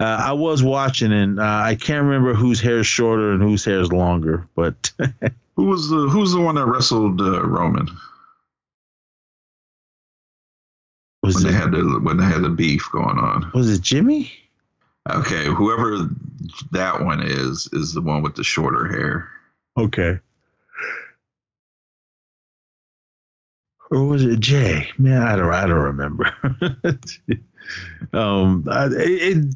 [0.00, 3.64] Uh, I was watching, and uh, I can't remember whose hair is shorter and whose
[3.64, 4.90] hair is longer, but
[5.56, 7.88] Who was the Who's the one that wrestled uh, Roman
[11.22, 13.50] was when they had the when they had the beef going on?
[13.54, 14.32] was it Jimmy?
[15.08, 16.08] Okay, whoever
[16.72, 19.30] that one is is the one with the shorter hair.
[19.76, 20.18] Okay.
[23.90, 24.88] Or was it Jay?
[24.98, 26.24] Man, I don't, I don't remember.
[28.12, 29.54] um, I, it,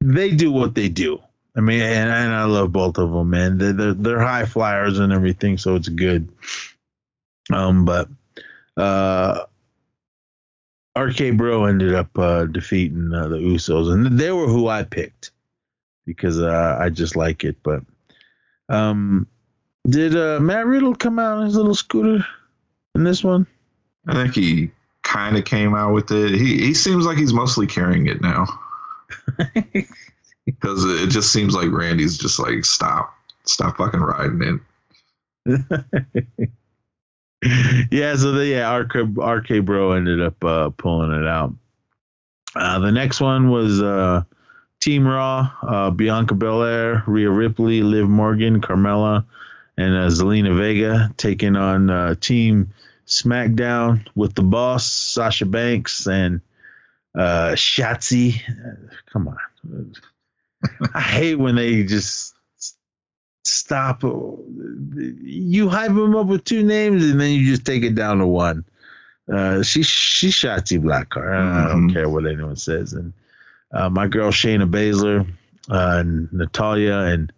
[0.00, 1.20] they do what they do.
[1.56, 3.58] I mean, and, and I love both of them, man.
[3.58, 6.28] They're, they're they're high flyers and everything, so it's good.
[7.52, 8.08] Um, but
[8.76, 9.44] uh,
[10.96, 15.30] RK Bro ended up uh, defeating uh, the Usos, and they were who I picked
[16.04, 17.56] because uh, I just like it.
[17.62, 17.82] But
[18.68, 19.28] um,
[19.88, 22.26] did uh, Matt Riddle come out on his little scooter
[22.94, 23.46] in this one?
[24.06, 24.70] I think he
[25.02, 26.32] kind of came out with it.
[26.32, 28.46] He he seems like he's mostly carrying it now
[30.46, 33.14] because it just seems like Randy's just like stop,
[33.44, 34.60] stop fucking riding
[35.46, 36.50] it.
[37.90, 41.52] yeah, so the yeah, RK, RK Bro ended up uh, pulling it out.
[42.54, 44.22] Uh, the next one was uh,
[44.80, 49.24] Team Raw, uh, Bianca Belair, Rhea Ripley, Liv Morgan, Carmella,
[49.76, 52.72] and uh, Zelina Vega taking on uh, Team
[53.06, 56.40] SmackDown with the boss, Sasha Banks, and
[57.14, 58.40] uh, Shotzi.
[59.12, 59.92] Come on.
[60.94, 62.34] I hate when they just
[63.44, 64.02] stop.
[64.02, 68.26] You hype them up with two names and then you just take it down to
[68.26, 68.64] one.
[69.32, 71.34] Uh, she she Shotzi Blackheart.
[71.34, 71.92] I don't Mhm.
[71.92, 72.92] care what anyone says.
[72.92, 73.12] And
[73.72, 75.26] uh, my girl Shayna Baszler,
[75.70, 77.32] uh, and Natalya, and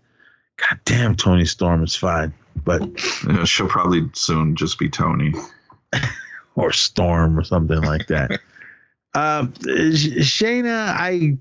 [0.57, 2.83] goddamn Toni Storm is fine, but
[3.23, 5.33] You know, she'll probably soon just be Toni.
[6.57, 8.31] or Storm or something like that.
[9.15, 11.37] uh, Shayna, I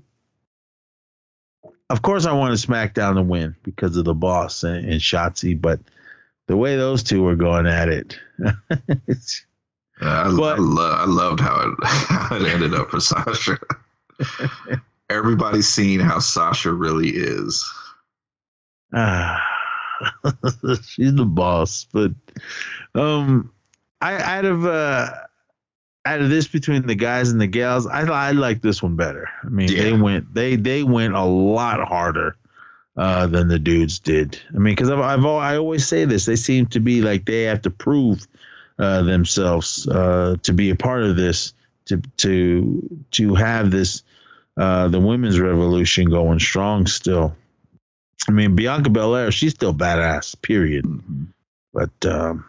[1.90, 5.78] of course I wanted SmackDown to win because of the boss and, and Shotzi, but
[6.48, 8.64] the way those two were going at it, I,
[10.00, 13.58] But- I, lo- I loved how it how it ended up for Sasha.
[15.08, 17.64] Everybody's seen how Sasha really is.
[18.92, 19.40] ah,
[20.84, 21.86] she's the boss.
[21.92, 22.12] But
[22.94, 23.52] um,
[24.00, 25.10] I out of uh
[26.04, 29.28] out of this between the guys and the gals, I I like this one better.
[29.42, 29.82] I mean, Yeah.
[29.82, 32.36] they went they they went a lot harder
[32.96, 34.40] uh than the dudes did.
[34.54, 37.42] I mean, because I've, I've I always say this, they seem to be like they
[37.44, 38.26] have to prove
[38.78, 41.54] uh, themselves uh, to be a part of this
[41.86, 44.02] to to to have this
[44.58, 47.34] uh, the women's revolution going strong still.
[48.28, 50.40] I mean, Bianca Belair, she's still badass.
[50.42, 50.84] Period.
[51.72, 52.44] But um,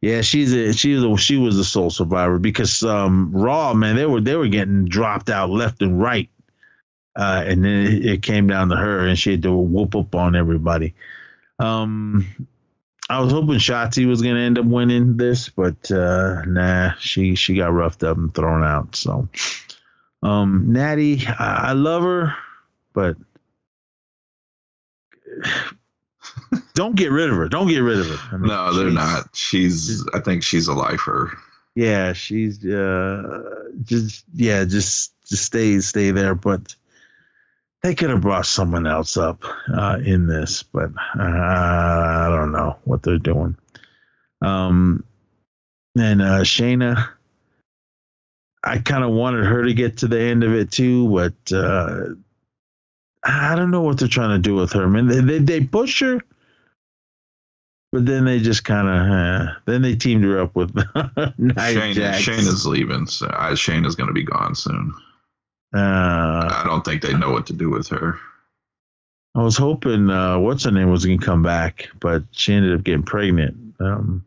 [0.00, 4.06] yeah, she's a she's a she was a sole survivor because um, Raw man they
[4.06, 6.30] were they were getting dropped out left and right,
[7.16, 10.14] uh, and then it, it came down to her and she had to whoop up
[10.14, 10.94] on everybody.
[11.58, 12.26] Um,
[13.10, 17.56] I was hoping Shotzi was gonna end up winning this, but uh, nah, she she
[17.56, 18.96] got roughed up and thrown out.
[18.96, 19.28] So,
[20.22, 22.34] um, Natty, I, I love her,
[22.94, 23.16] but
[26.74, 27.48] don't get rid of her.
[27.48, 28.34] Don't get rid of her.
[28.36, 29.36] I mean, No, they're she's- not.
[29.36, 30.08] She's.
[30.14, 31.36] I think she's a lifer.
[31.76, 36.34] Yeah, she's uh just yeah, just just stay stay there.
[36.34, 36.74] But
[37.82, 42.76] they could have brought someone else up uh, in this, but uh, I don't know
[42.84, 43.56] what they're doing.
[44.42, 45.04] Um,
[45.96, 47.08] and uh, Shayna,
[48.62, 52.06] I kind of wanted her to get to the end of it too, but uh,
[53.24, 54.84] I don't know what they're trying to do with her.
[54.84, 56.20] I mean, they they, they push her,
[57.92, 60.74] but then they just kind of uh, then they teamed her up with
[61.38, 62.22] Nia Shayna, Jax.
[62.22, 63.06] Shayna's leaving.
[63.06, 64.94] So I, Shayna's going to be gone soon.
[65.74, 68.18] Uh, I don't think they know what to do with her.
[69.34, 72.82] I was hoping uh, what's her name was gonna come back, but she ended up
[72.82, 73.56] getting pregnant.
[73.78, 74.24] Um,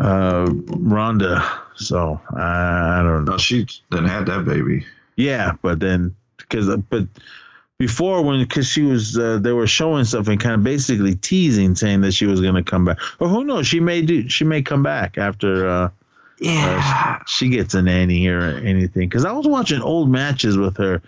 [0.00, 1.60] uh, Ronda.
[1.76, 3.32] So I, I don't know.
[3.32, 4.84] No, she then had that baby.
[5.16, 7.06] Yeah, but then because but
[7.86, 11.74] before when because she was uh, they were showing stuff and kind of basically teasing,
[11.74, 12.98] saying that she was gonna come back.
[13.20, 13.66] Or who knows?
[13.66, 14.26] She may do.
[14.28, 15.68] She may come back after.
[15.68, 15.88] Uh,
[16.40, 17.20] Yeah.
[17.26, 19.08] she gets a nanny or anything.
[19.08, 21.02] Because I was watching old matches with her.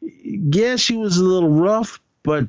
[0.00, 2.46] Yeah, she was a little rough, but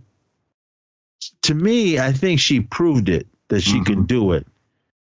[1.44, 4.48] to me, I think she proved it that she can do it.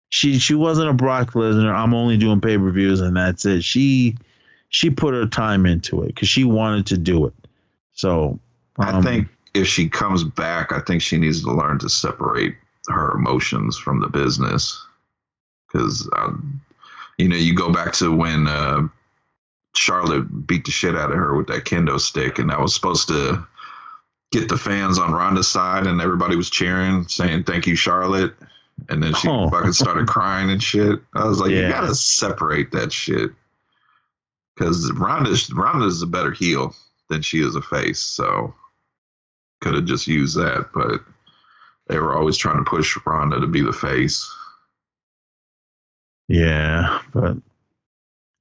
[0.10, 1.74] She she wasn't a Brock Lesnar.
[1.76, 3.64] I'm only doing pay per views and that's it.
[3.64, 4.16] She
[4.70, 7.34] she put her time into it because she wanted to do it.
[7.94, 8.40] So
[8.80, 12.56] I um, think if she comes back, I think she needs to learn to separate
[12.88, 14.84] her emotions from the business.
[15.68, 16.62] Because, um,
[17.18, 18.88] you know, you go back to when uh,
[19.76, 23.08] Charlotte beat the shit out of her with that kendo stick, and that was supposed
[23.10, 23.46] to
[24.32, 28.34] get the fans on Ronda's side, and everybody was cheering, saying, Thank you, Charlotte.
[28.88, 29.50] And then she Oh.
[29.50, 31.00] fucking started crying and shit.
[31.14, 31.68] I was like, Yeah.
[31.68, 33.32] you gotta separate that shit.
[34.56, 36.76] Because Ronda's, Ronda's a better heel
[37.10, 38.00] than she is a face.
[38.00, 38.54] So
[39.62, 41.02] could have just used that, but
[41.88, 44.30] they were always trying to push Ronda to be the face.
[46.28, 47.38] Yeah, but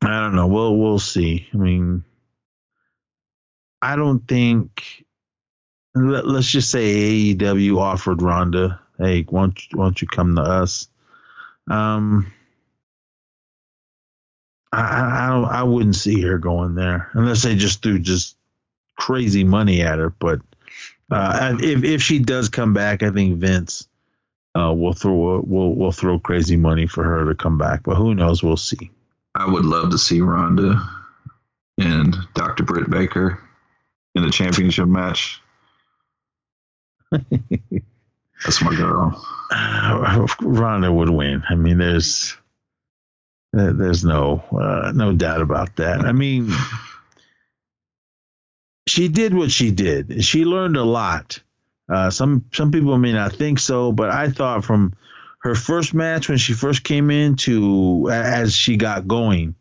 [0.02, 0.46] I don't know.
[0.46, 1.48] We'll we'll see.
[1.52, 2.04] I mean,
[3.80, 5.04] I don't think.
[5.94, 10.36] Let, let's just say AEW offered Ronda, "Hey, why don't, you- why don't you come
[10.36, 10.86] to us?"
[11.70, 12.30] Um,
[14.70, 15.44] I I don't.
[15.46, 18.36] I wouldn't see her going there unless they just threw just
[18.98, 20.10] crazy money at her.
[20.10, 20.40] But
[21.10, 23.88] uh, and if if she does come back, I think Vince
[24.58, 27.82] uh, will throw will will throw crazy money for her to come back.
[27.82, 28.42] But who knows?
[28.42, 28.90] We'll see.
[29.34, 30.82] I would love to see Ronda
[31.78, 32.64] and Dr.
[32.64, 33.40] Britt Baker
[34.14, 35.40] in a championship match.
[37.10, 39.24] That's my girl.
[39.50, 41.42] Uh, Ronda would win.
[41.48, 42.36] I mean, there's
[43.54, 46.00] there's no uh, no doubt about that.
[46.00, 46.50] I mean,
[48.88, 50.24] she did what she did.
[50.24, 51.40] She learned a lot.
[51.88, 54.94] Uh, some some people may not think so, but I thought from
[55.40, 59.54] her first match when she first came in to as she got going,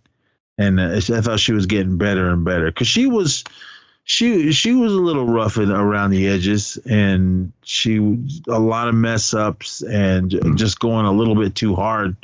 [0.57, 3.43] and uh, I thought she was getting better and better because she was
[4.03, 7.97] she she was a little rough in, around the edges and she
[8.47, 12.15] a lot of mess ups and j- just going a little bit too hard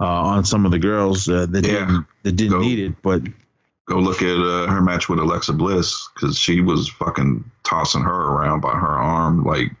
[0.00, 1.72] uh, on some of the girls uh, that Yeah.
[1.86, 3.22] didn't that didn't need it but
[3.90, 8.22] Go look at uh, her match with Alexa Bliss because she was fucking tossing her
[8.32, 9.42] around by her arm.
[9.42, 9.72] Like,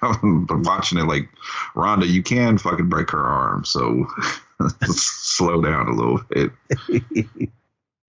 [0.64, 1.28] watching it, like,
[1.74, 3.66] Ronda, you can fucking break her arm.
[3.66, 4.06] So
[4.86, 6.50] slow down a little bit.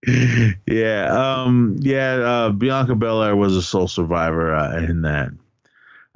[0.66, 5.30] yeah um yeah uh, Bianca Belair was a sole survivor uh, in that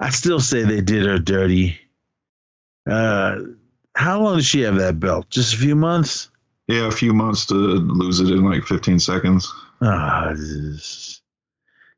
[0.00, 1.78] I still say they did her dirty
[2.90, 3.36] uh
[3.94, 6.30] how long does she have that belt just a few months
[6.68, 9.52] Yeah, a few months to lose it in like 15 seconds.
[9.82, 10.32] Ah,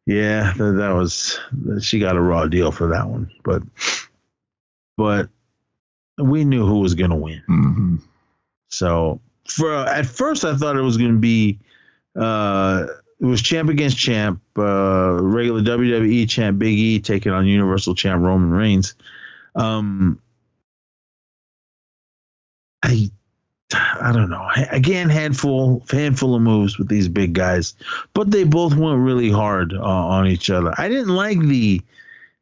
[0.06, 1.38] yeah, that, that was
[1.80, 3.30] she got a raw deal for that one.
[3.44, 3.62] But
[4.96, 5.28] but
[6.18, 7.42] we knew who was going to win.
[7.46, 7.96] hmm
[8.68, 11.58] So for at first, I thought it was going to be
[12.16, 12.86] uh,
[13.20, 18.22] it was champ against champ, uh, regular WWE champ Big E taking on Universal champ
[18.22, 18.94] Roman Reigns.
[19.54, 20.20] Um,
[22.82, 23.10] I
[23.74, 24.48] I don't know.
[24.70, 27.74] Again, handful handful of moves with these big guys,
[28.14, 30.72] but they both went really hard uh, on each other.
[30.78, 31.82] I didn't like the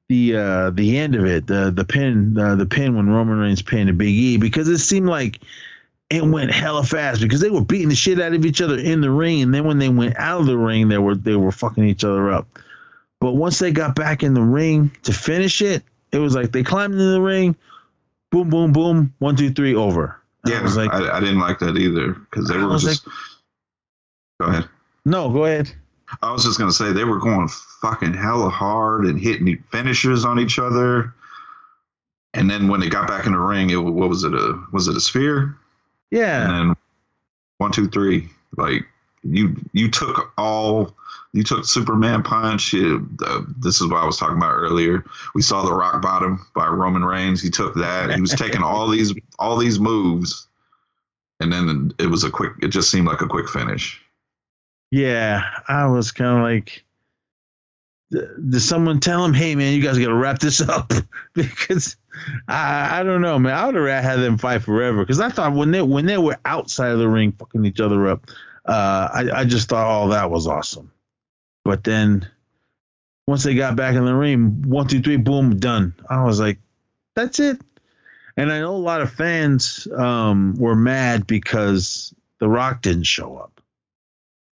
[0.09, 3.63] the uh, the end of it, the the pin uh, the pin when Roman Reigns
[3.63, 5.41] pinned Big E because it seemed like
[6.11, 9.01] it went hella fast because they were beating the shit out of each other in
[9.01, 11.51] the ring, and then when they went out of the ring, they were they were
[11.51, 12.47] fucking each other up.
[13.19, 16.63] But once they got back in the ring to finish it, it was like they
[16.63, 17.57] climbed into the ring,
[18.31, 20.21] boom, boom, boom, one, two, three, over.
[20.47, 22.83] Yeah, I was like, I, I didn't like that either because they I were was
[22.83, 23.07] just.
[24.41, 24.69] Go ahead.
[25.05, 25.73] no, go ahead.
[26.23, 27.49] I was just gonna say they were going
[27.81, 31.13] fucking hella hard and hitting finishers on each other.
[32.35, 34.89] And then when they got back in the ring, it what was it a was
[34.89, 35.57] it a spear?
[36.11, 36.77] Yeah, And then
[37.59, 38.29] one, two, three.
[38.57, 38.87] Like
[39.25, 40.95] you you took all
[41.37, 42.75] you took Superman punch.
[42.75, 42.99] Uh,
[43.59, 45.05] this is what I was talking about earlier.
[45.35, 47.43] We saw the rock bottom by Roman Reigns.
[47.43, 48.15] He took that.
[48.15, 50.49] He was taking all these all these moves,
[51.41, 52.53] and then it was a quick.
[52.63, 54.01] It just seemed like a quick finish.
[54.91, 55.43] yeah.
[55.69, 56.85] I was kind of like,
[58.11, 60.91] did someone tell him, "Hey, man, you guys got to wrap this up"?
[61.35, 61.97] because
[62.49, 63.53] I, I don't know, man.
[63.53, 65.01] I would have rather had them fight forever.
[65.01, 68.09] Because I thought when they when they were outside of the ring, fucking each other
[68.09, 68.31] up,
[68.65, 70.91] uh, I I just thought, oh, that was awesome.
[71.67, 72.29] But then
[73.27, 75.95] once they got back in the ring, one, two, three, boom, done.
[76.09, 76.59] I was like,
[77.17, 77.61] that's it.
[78.37, 83.37] And I know a lot of fans um, were mad because The Rock didn't show
[83.37, 83.61] up.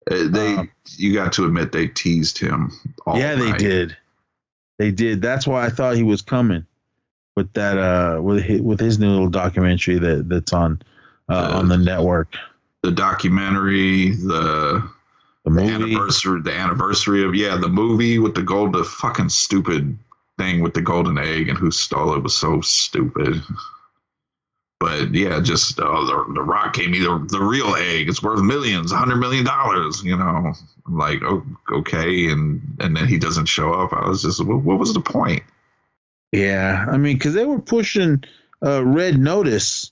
[0.09, 2.71] Uh, They, Um, you got to admit, they teased him.
[3.05, 3.95] All yeah, they did.
[4.79, 5.21] They did.
[5.21, 6.65] That's why I thought he was coming
[7.35, 10.81] with that uh with his, with his new little documentary that that's on
[11.29, 12.35] uh, Uh, on the network.
[12.81, 14.87] The documentary, the
[15.45, 15.71] The movie.
[15.73, 19.97] anniversary, the anniversary of yeah, the movie with the gold, the fucking stupid
[20.37, 23.41] thing with the golden egg and who stole it was so stupid.
[24.79, 28.09] But yeah, just uh, the, the rock gave me the, the real egg.
[28.09, 30.03] It's worth millions, a hundred million dollars.
[30.03, 30.53] You know,
[30.85, 33.93] I'm like oh, okay, and and then he doesn't show up.
[33.93, 35.43] I was just, what, what was the point?
[36.33, 38.23] Yeah, I mean, because they were pushing
[38.65, 39.91] uh, red notice.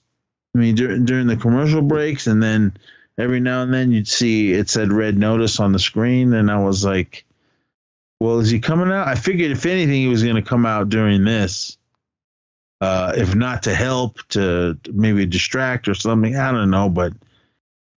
[0.55, 2.75] I mean, dur- during the commercial breaks, and then
[3.17, 6.59] every now and then you'd see it said red notice on the screen, and I
[6.59, 7.25] was like,
[8.19, 10.89] "Well, is he coming out?" I figured if anything, he was going to come out
[10.89, 11.77] during this,
[12.79, 16.35] uh, if not to help, to maybe distract or something.
[16.35, 17.13] I don't know, but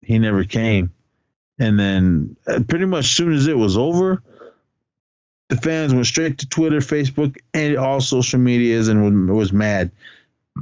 [0.02, 0.92] he never came.
[1.58, 4.22] And then, uh, pretty much, soon as it was over,
[5.48, 9.90] the fans went straight to Twitter, Facebook, and all social medias and was, was mad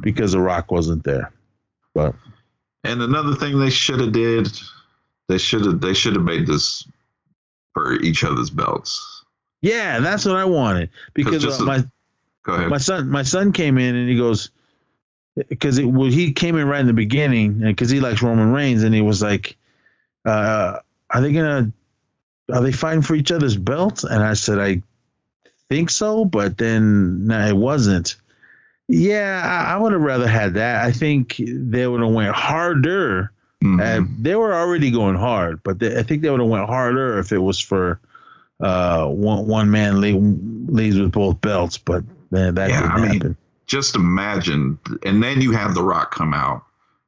[0.00, 1.32] because The Rock wasn't there.
[1.94, 2.14] But
[2.84, 4.48] And another thing they should have did,
[5.28, 6.86] they should have they should have made this
[7.74, 9.24] for each other's belts.
[9.62, 11.84] yeah, that's what I wanted because uh, my
[12.42, 12.70] Go ahead.
[12.70, 14.50] my son my son came in and he goes
[15.48, 18.82] because it well, he came in right in the beginning because he likes Roman Reigns
[18.82, 19.56] and he was like,
[20.24, 20.78] uh,
[21.10, 21.70] "Are they gonna
[22.52, 24.82] are they fighting for each other's belts?" And I said, "I
[25.68, 28.16] think so," but then no, it wasn't.
[28.92, 30.84] Yeah, I, I would have rather had that.
[30.84, 33.30] I think they would have went harder.
[33.62, 33.80] Mhm.
[33.80, 37.18] Uh, they were already going hard, but they, I think they would have went harder
[37.18, 38.00] if it was for
[38.58, 40.16] uh, one one man lead,
[40.68, 41.78] leads with both belts.
[41.78, 43.36] But man, that Yeah, didn't I mean, happen.
[43.66, 46.64] just imagine, and then you have The Rock come out,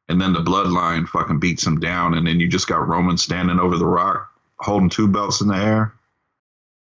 [0.09, 3.59] and then the Bloodline fucking beats him down, and then you just got Roman standing
[3.59, 5.93] over The Rock holding two belts in the air.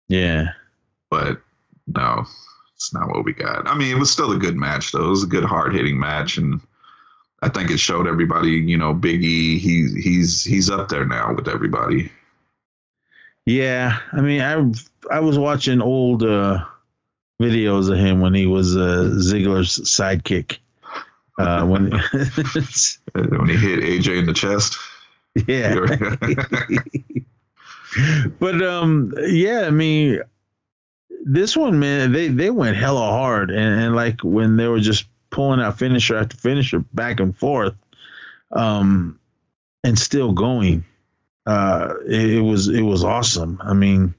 [0.09, 0.49] Yeah,
[1.11, 1.41] But
[1.87, 2.27] no,
[2.81, 3.69] it's not what we got.
[3.69, 5.05] I mean, it was still a good match, though.
[5.05, 6.63] It was a good, hard hitting match, and
[7.43, 11.35] I think it showed everybody, you know, Biggie, E, he, he's he's up there now
[11.35, 12.11] with everybody.
[13.45, 13.99] yeah.
[14.13, 14.73] I mean, I
[15.15, 16.65] I was watching old uh,
[17.39, 20.57] videos of him when he was uh, Ziggler's sidekick.
[21.39, 21.91] Uh, when
[23.13, 24.79] When he hit AJ in the chest.
[25.47, 25.75] yeah,
[28.39, 29.67] but um, yeah.
[29.67, 30.21] I mean,
[31.25, 35.07] this one, man, they they went hella hard, and, and like when they were just
[35.31, 37.75] pulling out finisher after finisher back and forth,
[38.53, 39.19] um,
[39.85, 40.85] and still going.
[41.47, 43.61] Uh, it, it was it was awesome.
[43.63, 44.15] I mean,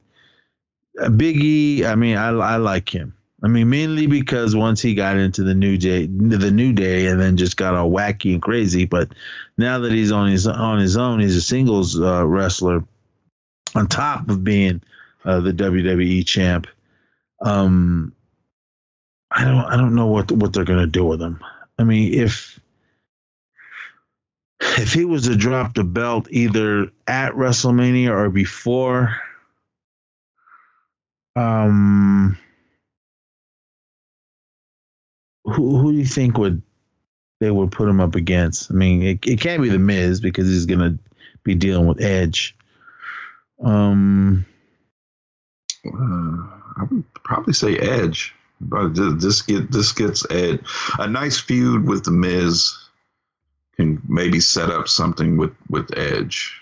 [1.00, 1.86] uh, Big E.
[1.86, 3.16] I mean, I I like him.
[3.44, 7.20] I mean, mainly because once he got into the new day, the new day, and
[7.20, 8.86] then just got all wacky and crazy.
[8.86, 9.14] But
[9.58, 12.84] now that he's on his on his own, he's a singles uh, wrestler.
[13.74, 14.82] On top of being
[15.24, 16.68] uh, the WWE champ,
[17.42, 18.14] um,
[19.32, 21.40] I don't I don't know what what they're gonna do with him.
[21.80, 22.60] I mean, if
[24.60, 29.16] if he was to drop the belt either at WrestleMania or before,
[31.36, 32.38] um,
[35.46, 36.62] who who do you think would
[37.40, 38.72] they would put him up against?
[38.72, 41.00] I mean, it, it can't be the Miz because he's gonna
[41.44, 42.56] be dealing with Edge.
[43.64, 44.46] Um,
[45.86, 50.62] Uh, I would probably say Edge, but just get this gets Ed
[51.00, 52.78] a nice feud with the Miz
[53.76, 56.60] can maybe set up something with with Edge.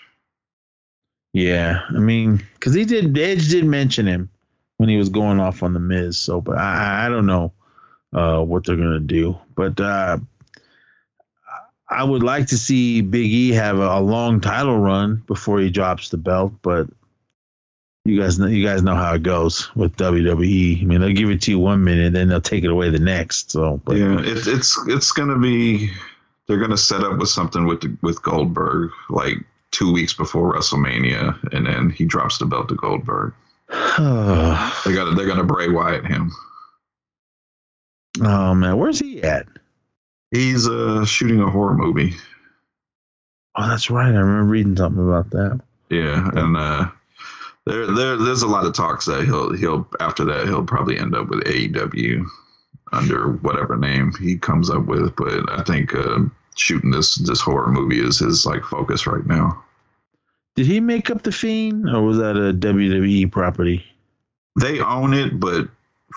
[1.32, 4.30] yeah, I mean, because he did Edge did mention him
[4.78, 6.18] when he was going off on the Miz.
[6.18, 7.52] So, but I I don't know
[8.12, 10.18] uh, what they're gonna do, but uh,
[11.88, 15.70] I would like to see Big E have a, a long title run before he
[15.70, 16.88] drops the belt, but.
[18.10, 20.82] You guys know you guys know how it goes with WWE.
[20.82, 22.98] I mean, they'll give it to you one minute, then they'll take it away the
[22.98, 23.52] next.
[23.52, 25.90] So, but yeah, it, it's it's gonna be
[26.46, 29.36] they're gonna set up with something with the, with Goldberg like
[29.70, 33.32] two weeks before WrestleMania, and then he drops the belt to Goldberg.
[34.84, 36.32] They got they're gonna Bray Wyatt him.
[38.22, 39.46] oh man, where's he at?
[40.32, 42.14] He's uh shooting a horror movie.
[43.54, 44.06] Oh, that's right.
[44.12, 45.60] I remember reading something about that.
[45.90, 46.90] Yeah, and uh,
[47.70, 51.14] there there there's a lot of talks that he'll he'll after that he'll probably end
[51.14, 52.26] up with AEW
[52.92, 55.14] under whatever name he comes up with.
[55.16, 56.20] But I think uh,
[56.56, 59.62] shooting this this horror movie is his like focus right now.
[60.56, 63.84] Did he make up the Fiend, or was that a WWE property?
[64.60, 65.68] They own it, but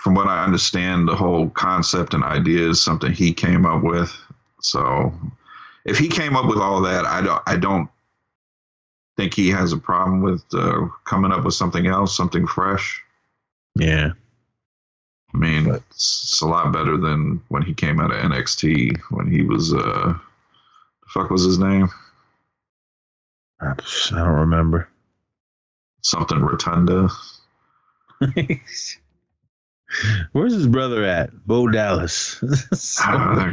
[0.02, 4.12] from what I understand, the whole concept and idea is something he came up with.
[4.60, 5.14] So
[5.84, 7.88] if he came up with all that, I don't I don't
[9.16, 13.02] think he has a problem with uh, coming up with something else, something fresh.
[13.76, 14.10] Yeah.
[15.34, 18.98] I mean, But- it's, it's a lot better than when he came out of NXT
[19.10, 19.78] when he was uh,
[20.14, 21.88] the fuck was his name?
[23.60, 23.74] I
[24.10, 24.88] don't remember.
[26.02, 27.08] Something Rotunda.
[30.32, 31.30] Where's his brother at?
[31.46, 32.42] Bo Dallas.
[32.74, 33.52] So- Uh,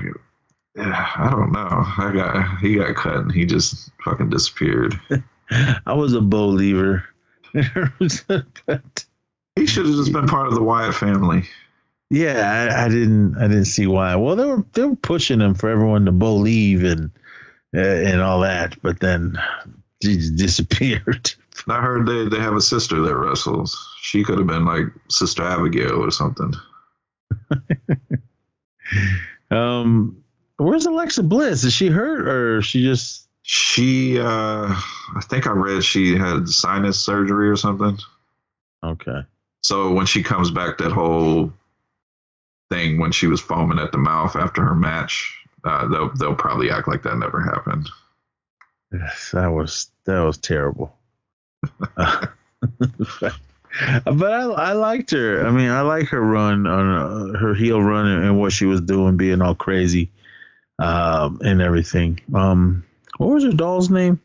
[0.76, 1.68] yeah, I don't know.
[1.70, 4.98] I got he got cut and he just fucking disappeared.
[5.52, 7.04] I was a but
[9.56, 11.44] He should have just been part of the Wyatt family.
[12.10, 14.16] yeah, I, I didn't I didn't see why.
[14.16, 17.12] Well, they were they were pushing him for everyone to believe and
[17.76, 19.38] uh, and all that, but then
[20.00, 21.34] he just disappeared.
[21.68, 23.78] I heard they, they have a sister that wrestles.
[24.02, 26.54] She could have been like Sister Abigail or something.
[29.50, 30.24] Um,
[30.58, 31.64] where's Alexa Bliss?
[31.66, 33.28] Is she hurt or is she just?
[33.54, 37.98] She, uh, I think I read she had sinus surgery or something.
[38.82, 39.24] Okay.
[39.62, 41.52] So when she comes back, that whole
[42.70, 46.72] thing when she was foaming at the mouth after her match, uh, they'll they'll probably
[46.72, 47.90] act like that never happened.
[48.94, 50.96] Yes, that was that was terrible.
[51.98, 52.28] Uh,
[52.80, 53.34] but
[54.32, 55.46] I, I liked her.
[55.46, 58.64] I mean, I like her run on uh, her heel run and, and what she
[58.64, 60.10] was doing, being all crazy,
[60.80, 62.22] um, and everything.
[62.34, 62.86] Um,
[63.28, 64.20] what was her doll's name?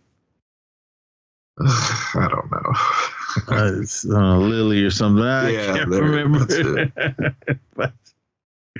[1.61, 2.73] I don't know.
[3.49, 5.23] Uh, it's, uh, Lily or something.
[5.23, 6.47] I Yeah, can't there- remember.
[7.77, 7.93] but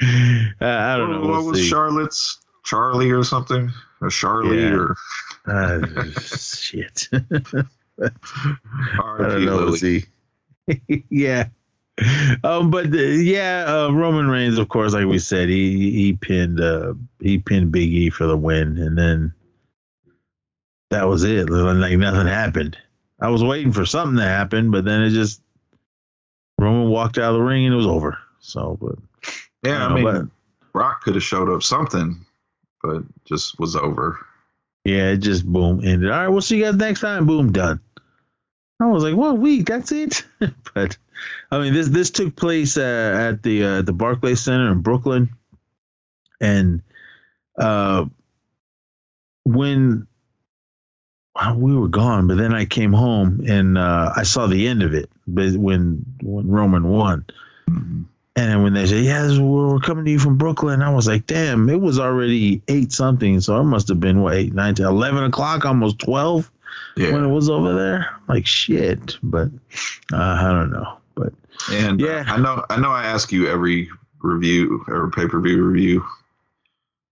[0.01, 1.21] I, I don't know.
[1.21, 1.69] What We'll was see.
[1.69, 3.71] Charlotte's Charlie or something?
[4.01, 4.73] Or Charlie Yeah.
[4.77, 4.97] or
[5.47, 5.87] Uh,
[6.23, 7.07] shit.
[7.13, 8.09] I
[9.19, 9.75] don't know.
[9.75, 10.05] See.
[11.11, 11.49] yeah.
[12.43, 16.61] Um, but uh, yeah, uh, Roman Reigns, of course, like we said, he he pinned
[16.63, 19.35] uh he pinned Big E for the win, and then
[20.91, 21.49] that was it.
[21.51, 22.79] Like nothing happened.
[23.21, 25.41] I was waiting for something to happen, but then it just
[26.59, 28.19] Roman walked out of the ring and it was over.
[28.41, 28.97] So, but
[29.65, 30.29] Yeah, I mean, know,
[30.75, 32.25] Rock could have showed up something,
[32.83, 34.19] but just was over.
[34.85, 36.11] yeah, it just boom ended.
[36.11, 37.27] All right, we'll see you guys next time.
[37.27, 37.81] Boom, done.
[38.81, 40.23] I was like, one week, that's it.
[40.75, 40.97] but
[41.51, 45.31] I mean, this this took place uh, at the uh, the Barclays Center in Brooklyn,
[46.43, 46.83] and
[47.59, 48.05] uh,
[49.45, 50.07] when
[51.57, 54.95] we were gone, but then I came home and uh, I saw the end of
[54.95, 55.09] it.
[55.27, 57.25] But when when Roman won,
[57.69, 58.05] Mhm.
[58.37, 61.27] and when they said, "Yeah, is- we're coming to you from Brooklyn," I was like,
[61.27, 64.87] "Damn!" It was already eight something, so it must have been what eight, nine, ten,
[64.87, 66.51] eleven o'clock, almost twelve
[66.97, 68.09] when it was over there.
[68.29, 69.49] Like shit, but
[70.13, 70.97] uh, I don't know.
[71.17, 71.33] But
[71.73, 72.25] and Yeah.
[72.27, 72.65] yeah, I know.
[72.71, 72.91] I know.
[72.91, 73.89] I ask you every
[74.23, 76.05] review or pay per view review.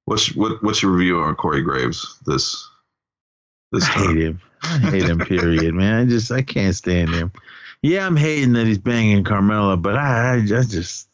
[0.07, 0.63] What's what?
[0.63, 2.69] What's your review on Corey Graves this
[3.75, 4.41] this I hate him.
[4.63, 5.19] I hate him.
[5.19, 6.03] Period, man.
[6.03, 7.33] I just I can't stand him.
[7.83, 11.09] Yeah, I'm hating that he's banging Carmella, but I I, just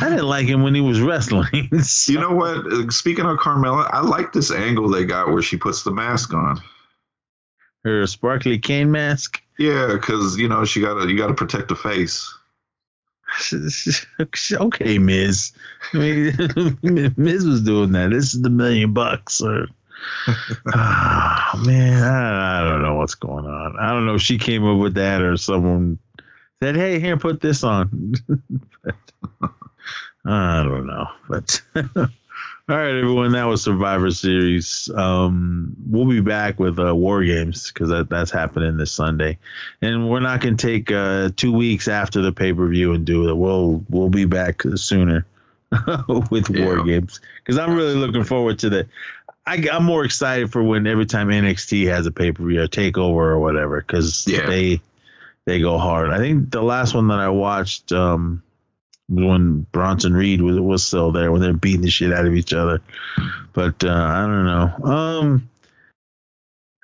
[0.00, 1.68] I didn't like him when he was wrestling.
[1.82, 2.12] so.
[2.12, 2.92] You know what?
[2.92, 6.60] Speaking of Carmella, I like this angle they got where she puts the mask on.
[7.84, 9.42] Her sparkly cane mask.
[9.58, 12.32] Yeah, because you know she got to you got to protect the face.
[14.52, 15.52] okay, Miz.
[15.92, 18.10] I mean, Miz was doing that.
[18.10, 19.40] This is the million bucks.
[19.40, 19.66] Or,
[20.28, 23.76] oh, man, I, I, don't know what's going on.
[23.78, 25.98] I don't know if she came up with that or someone
[26.62, 28.14] said, "Hey, here, put this on."
[28.82, 28.94] but,
[30.24, 31.62] I don't know, but.
[32.70, 33.32] All right, everyone.
[33.32, 34.90] That was Survivor Series.
[34.94, 39.38] Um, we'll be back with uh, War Games because that, that's happening this Sunday,
[39.80, 43.06] and we're not going to take uh, two weeks after the pay per view and
[43.06, 43.34] do it.
[43.34, 45.24] We'll we'll be back sooner
[46.30, 46.66] with yeah.
[46.66, 48.88] War Games because I'm really looking forward to that.
[49.48, 52.68] I, am more excited for when every time NXT has a pay per view or
[52.68, 54.46] takeover or whatever because yeah.
[54.46, 54.80] they
[55.46, 56.10] they go hard.
[56.10, 57.92] I think the last one that I watched.
[57.92, 58.42] Um,
[59.08, 62.52] when Bronson Reed was was still there when they're beating the shit out of each
[62.52, 62.82] other.
[63.52, 64.92] But uh, I don't know.
[64.92, 65.48] Um,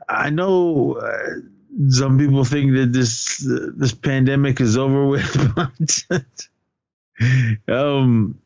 [0.08, 1.40] I know uh,
[1.88, 5.54] some people think that this uh, this pandemic is over with,
[6.08, 6.48] but
[7.68, 8.38] um,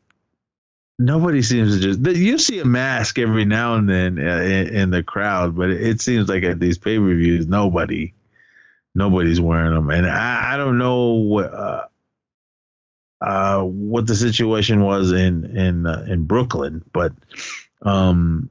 [0.99, 2.17] nobody seems to just.
[2.17, 6.29] You see a mask every now and then uh, in, the crowd, but it seems
[6.29, 8.13] like at these pay per views, nobody
[8.93, 11.39] nobody's wearing them, and I, I don't know.
[11.39, 11.85] Uh,
[13.21, 17.11] uh, what the situation was in in uh, in Brooklyn, but
[17.81, 18.49] um,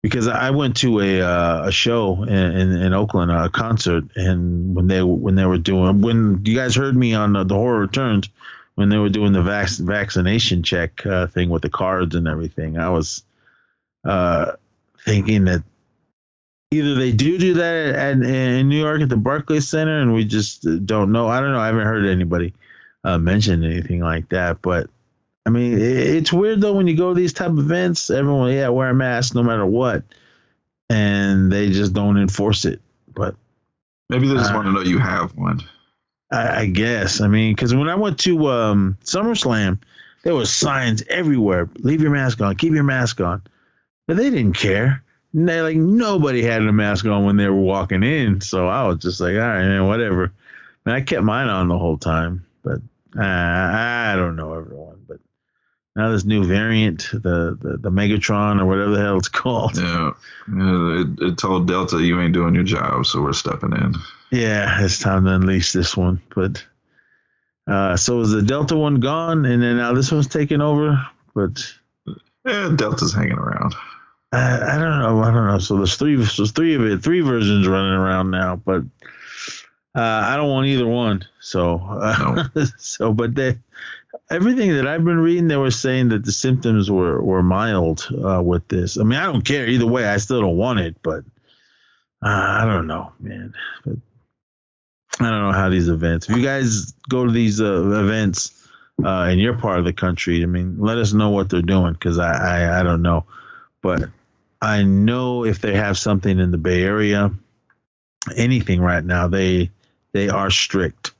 [0.00, 4.76] because I went to a uh, a show in, in, in Oakland, a concert, and
[4.76, 7.80] when they when they were doing when you guys heard me on uh, the horror
[7.80, 8.28] returns
[8.76, 12.78] when they were doing the vac- vaccination check uh, thing with the cards and everything,
[12.78, 13.24] I was
[14.04, 14.52] uh,
[15.04, 15.64] thinking that
[16.70, 20.14] either they do do that at, at, in New York at the Barclays Center, and
[20.14, 21.26] we just don't know.
[21.26, 21.58] I don't know.
[21.58, 22.54] I haven't heard anybody
[23.02, 24.60] uh, mentioned anything like that.
[24.60, 24.90] But
[25.46, 28.10] I mean, it, it's weird though when you go to these type of events.
[28.10, 30.02] Everyone, yeah, wear a mask no matter what,
[30.90, 32.82] and they just don't enforce it.
[33.14, 33.36] But
[34.10, 35.62] maybe they just uh, want to know you have one.
[36.30, 37.20] I, I guess.
[37.20, 39.78] I mean, because when I went to um, SummerSlam,
[40.22, 43.42] there was signs everywhere: "Leave your mask on, keep your mask on."
[44.06, 45.02] But they didn't care.
[45.34, 48.98] They, like nobody had a mask on when they were walking in, so I was
[48.98, 50.32] just like, all right, man, whatever.
[50.84, 52.80] And I kept mine on the whole time, but
[53.18, 54.95] uh, I don't know everyone,
[55.96, 59.76] now this new variant, the, the, the Megatron or whatever the hell it's called.
[59.76, 60.12] Yeah,
[60.54, 63.94] yeah it, it told Delta you ain't doing your job, so we're stepping in.
[64.30, 66.20] Yeah, it's time to unleash this one.
[66.34, 66.64] But
[67.66, 71.02] uh, so is the Delta one gone, and then now this one's taking over?
[71.34, 71.64] But
[72.44, 73.74] yeah, Delta's hanging around.
[74.32, 75.22] I, I don't know.
[75.22, 75.58] I don't know.
[75.58, 76.16] So there's three.
[76.16, 77.02] There's three of it.
[77.02, 78.82] Three versions running around now, but
[79.94, 81.24] uh, I don't want either one.
[81.40, 82.64] So, uh, no.
[82.78, 83.56] so, but they,
[84.30, 88.42] everything that I've been reading, they were saying that the symptoms were were mild uh,
[88.42, 88.98] with this.
[88.98, 90.06] I mean, I don't care either way.
[90.06, 91.24] I still don't want it, but
[92.22, 92.28] uh,
[92.60, 93.54] I don't know, man.
[93.84, 93.96] But
[95.20, 96.28] I don't know how these events.
[96.28, 98.68] If you guys go to these uh, events
[99.04, 101.92] uh, in your part of the country, I mean, let us know what they're doing
[101.92, 103.24] because I, I I don't know,
[103.82, 104.10] but
[104.60, 107.30] I know if they have something in the Bay Area,
[108.36, 109.70] anything right now, they
[110.12, 111.12] they are strict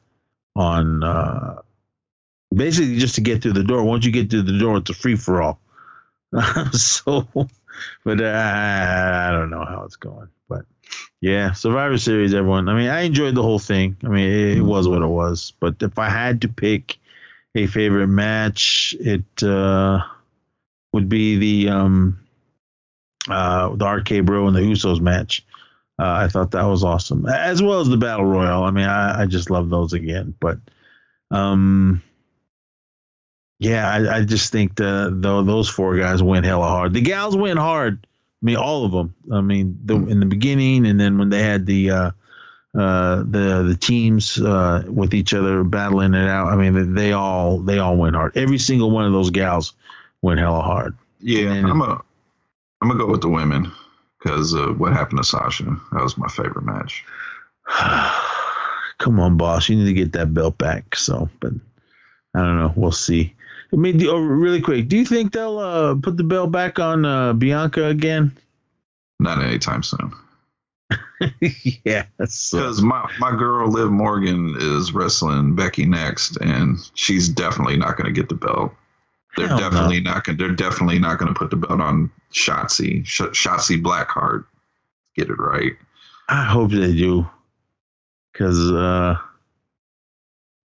[0.54, 1.60] on uh,
[2.54, 3.82] basically just to get through the door.
[3.84, 5.60] Once you get through the door, it's a free for all.
[6.72, 7.26] so,
[8.04, 10.28] but uh, I don't know how it's going.
[10.48, 10.64] But
[11.20, 12.68] yeah, Survivor Series, everyone.
[12.68, 13.96] I mean, I enjoyed the whole thing.
[14.04, 15.52] I mean, it, it was what it was.
[15.60, 16.98] But if I had to pick
[17.54, 20.00] a favorite match, it uh,
[20.92, 22.18] would be the um,
[23.28, 25.44] uh, the RK Bro and the Usos match.
[25.98, 28.64] Uh, I thought that was awesome, as well as the battle royal.
[28.64, 30.34] I mean, I, I just love those again.
[30.38, 30.58] But,
[31.30, 32.02] um,
[33.58, 36.92] yeah, I, I just think the, the those four guys went hella hard.
[36.92, 38.06] The gals went hard.
[38.42, 39.14] I mean, all of them.
[39.32, 42.10] I mean, the, in the beginning, and then when they had the uh,
[42.76, 46.48] uh, the the teams uh, with each other battling it out.
[46.48, 48.36] I mean, they all they all went hard.
[48.36, 49.72] Every single one of those gals
[50.20, 50.96] went hella hard.
[51.20, 52.02] Yeah, I'm a
[52.82, 53.72] I'm gonna go with the women
[54.18, 55.64] because what happened to Sasha.
[55.92, 57.04] That was my favorite match.
[58.98, 59.68] Come on, boss.
[59.68, 60.96] You need to get that belt back.
[60.96, 61.52] So, but
[62.34, 62.72] I don't know.
[62.76, 63.35] We'll see.
[63.72, 66.78] I mean, do, oh, really quick, do you think they'll uh, put the belt back
[66.78, 68.32] on uh, Bianca again?
[69.18, 70.12] Not anytime soon.
[71.84, 77.96] yeah, because my my girl Liv Morgan is wrestling Becky next, and she's definitely not
[77.96, 78.72] going to get the belt.
[79.36, 80.12] They're Hell definitely no.
[80.12, 80.38] not going.
[80.38, 83.04] They're definitely not going to put the belt on Shotzi.
[83.04, 84.44] Sh- Shotzi Blackheart.
[85.16, 85.72] Get it right.
[86.28, 87.26] I hope they do,
[88.32, 89.16] because uh,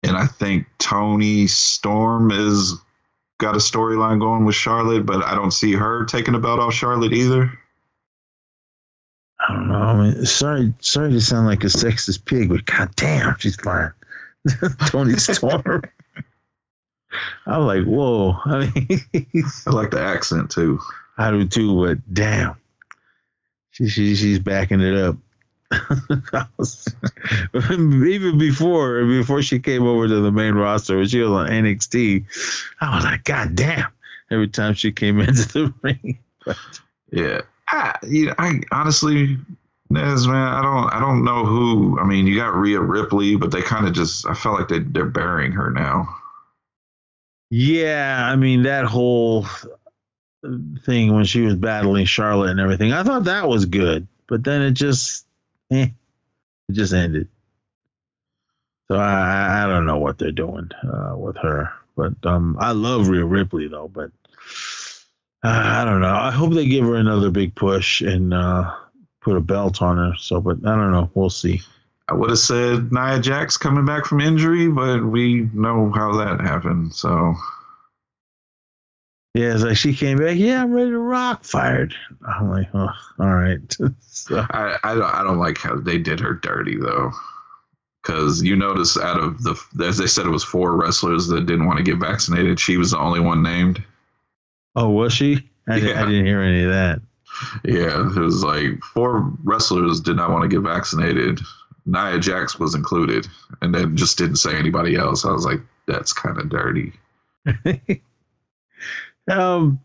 [0.03, 2.75] and I think Toni Storm is
[3.41, 6.73] got a storyline going with Charlotte, but I don't see her taking the belt off
[6.73, 7.51] Charlotte either.
[9.39, 9.75] I don't know.
[9.75, 13.91] I mean, sorry, sorry to sound like a sexist pig, but goddamn, she's fine.
[14.85, 15.81] Toni Storm.
[17.47, 18.37] I'm like, whoa.
[18.45, 20.79] I mean, I like the accent too.
[21.17, 22.55] I do too, but damn,
[23.71, 25.17] she, she she's backing it up.
[27.53, 32.25] even before before she came over to the main roster, when she was on NXT,
[32.81, 33.87] I was like, God damn!
[34.29, 36.19] Every time she came into the ring.
[36.45, 36.57] But,
[37.11, 39.37] yeah, I, you know, I honestly,
[39.89, 41.99] Nez, man, I don't, I don't know who.
[41.99, 44.79] I mean, you got Rhea Ripley, but they kind of just, I felt like they
[44.79, 46.17] they're burying her now.
[47.49, 49.45] Yeah, I mean that whole
[50.85, 54.61] thing when she was battling Charlotte and everything, I thought that was good, but then
[54.61, 55.25] it just,
[55.71, 55.91] it
[56.71, 57.27] just ended.
[58.89, 63.07] So I, I don't know what they're doing uh, with her, but um, I love
[63.07, 63.87] Rhea Ripley though.
[63.87, 64.11] But
[65.43, 66.13] uh, I don't know.
[66.13, 68.75] I hope they give her another big push and uh,
[69.21, 70.13] put a belt on her.
[70.17, 71.09] So, but I don't know.
[71.13, 71.61] We'll see.
[72.09, 76.41] I would have said Nia Jax coming back from injury, but we know how that
[76.41, 76.93] happened.
[76.93, 77.35] So
[79.33, 80.35] yeah, it's like she came back.
[80.35, 81.45] Yeah, I'm ready to rock.
[81.45, 81.95] Fired.
[82.27, 82.89] I'm like, oh,
[83.19, 83.59] all right.
[84.01, 84.45] so.
[84.49, 87.11] I, I don't, I don't like how they did her dirty though,
[88.01, 89.55] because you notice out of the
[89.85, 92.59] as they said it was four wrestlers that didn't want to get vaccinated.
[92.59, 93.81] She was the only one named.
[94.75, 95.49] Oh, was she?
[95.67, 95.79] I, yeah.
[95.79, 97.01] didn't, I didn't hear any of that.
[97.63, 101.39] Yeah, it was like four wrestlers did not want to get vaccinated.
[101.85, 103.27] Nia Jax was included,
[103.61, 105.23] and then just didn't say anybody else.
[105.23, 106.91] I was like, that's kind of dirty.
[109.29, 109.79] um,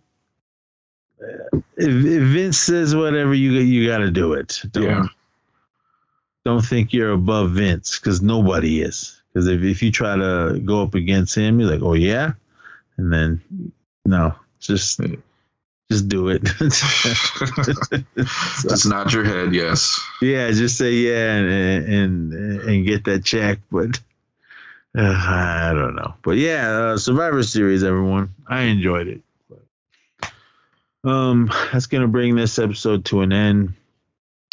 [1.18, 4.62] if, if, Vince says whatever, you you got to do it.
[4.70, 5.06] Don't, yeah.
[6.44, 9.20] Don't think you're above Vince because nobody is.
[9.32, 12.32] Because if, if you try to go up against him, you're like, oh yeah,
[12.96, 13.72] and then
[14.04, 15.00] no, just
[15.90, 16.42] just do it.
[18.62, 20.00] Just nod your head, yes.
[20.20, 22.32] Yeah, just say yeah and and
[22.62, 23.60] and get that check.
[23.70, 24.00] But
[24.96, 26.14] uh, I don't know.
[26.22, 29.22] But yeah, uh, Survivor Series, everyone, I enjoyed it.
[31.06, 33.74] Um, that's gonna bring this episode to an end.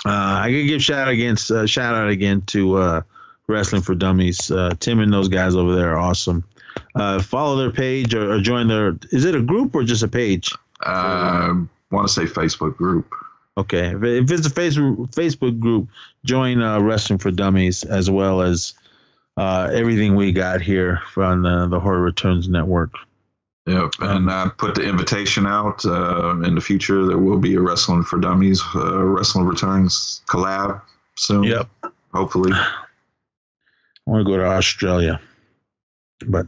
[0.06, 3.02] Uh, I can give shout against uh, shout out again to uh,
[3.48, 4.52] Wrestling for Dummies.
[4.52, 6.44] Uh, Tim and those guys over there are awesome.
[6.96, 8.98] Uh, follow their page or, or, join their.
[9.12, 10.54] Is it a group or just a page?
[10.82, 13.12] I um, want to say Facebook group.
[13.58, 15.88] Okay, if it's a Facebook Facebook group,
[16.24, 18.74] join uh, Wrestling for Dummies as well as
[19.38, 22.92] uh, everything we got here from the, the Horror Returns Network.
[23.66, 25.86] Yep, and I put the invitation out.
[25.86, 30.82] Uh, in the future, there will be a Wrestling for Dummies, uh, Wrestling Returns collab
[31.16, 31.44] soon.
[31.44, 31.70] Yep,
[32.14, 32.52] hopefully.
[32.54, 32.72] I
[34.06, 35.22] want to go to Australia,
[36.28, 36.48] but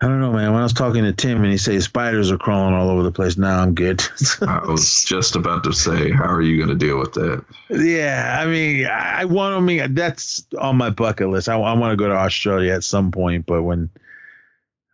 [0.00, 0.50] I don't know, man.
[0.52, 3.12] When I was talking to Tim and he said spiders are crawling all over the
[3.12, 4.02] place, now I'm good.
[4.42, 7.44] I was just about to say, how are you going to deal with that?
[7.70, 9.56] Yeah, I mean, I want to.
[9.56, 11.48] I mean, that's on my bucket list.
[11.48, 13.90] I, I want to go to Australia at some point, but when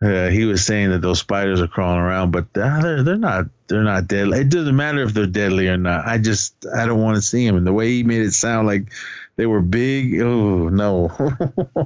[0.01, 3.45] uh, he was saying that those spiders are crawling around, but uh, they're they're not
[3.67, 4.39] they're not deadly.
[4.39, 6.07] It doesn't matter if they're deadly or not.
[6.07, 7.55] I just I don't want to see them.
[7.55, 8.91] And the way he made it sound like
[9.35, 10.19] they were big.
[10.19, 11.11] Oh no,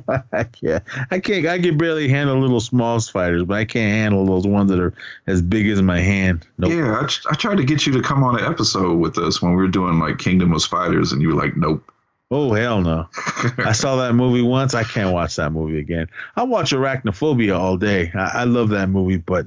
[0.32, 0.84] I can't.
[1.12, 1.46] I can't.
[1.46, 4.94] I can barely handle little small spiders, but I can't handle those ones that are
[5.28, 6.48] as big as my hand.
[6.58, 6.72] Nope.
[6.72, 9.52] Yeah, I, I tried to get you to come on an episode with us when
[9.52, 11.84] we were doing like Kingdom of Spiders, and you were like, nope.
[12.32, 13.08] Oh hell no!
[13.60, 14.74] I saw that movie once.
[14.74, 16.08] I can't watch that movie again.
[16.36, 18.12] I watch Arachnophobia all day.
[18.16, 19.46] I, I love that movie, but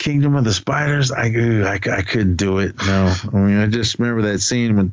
[0.00, 2.74] Kingdom of the Spiders, I, I, I couldn't do it.
[2.84, 4.92] No, I mean I just remember that scene when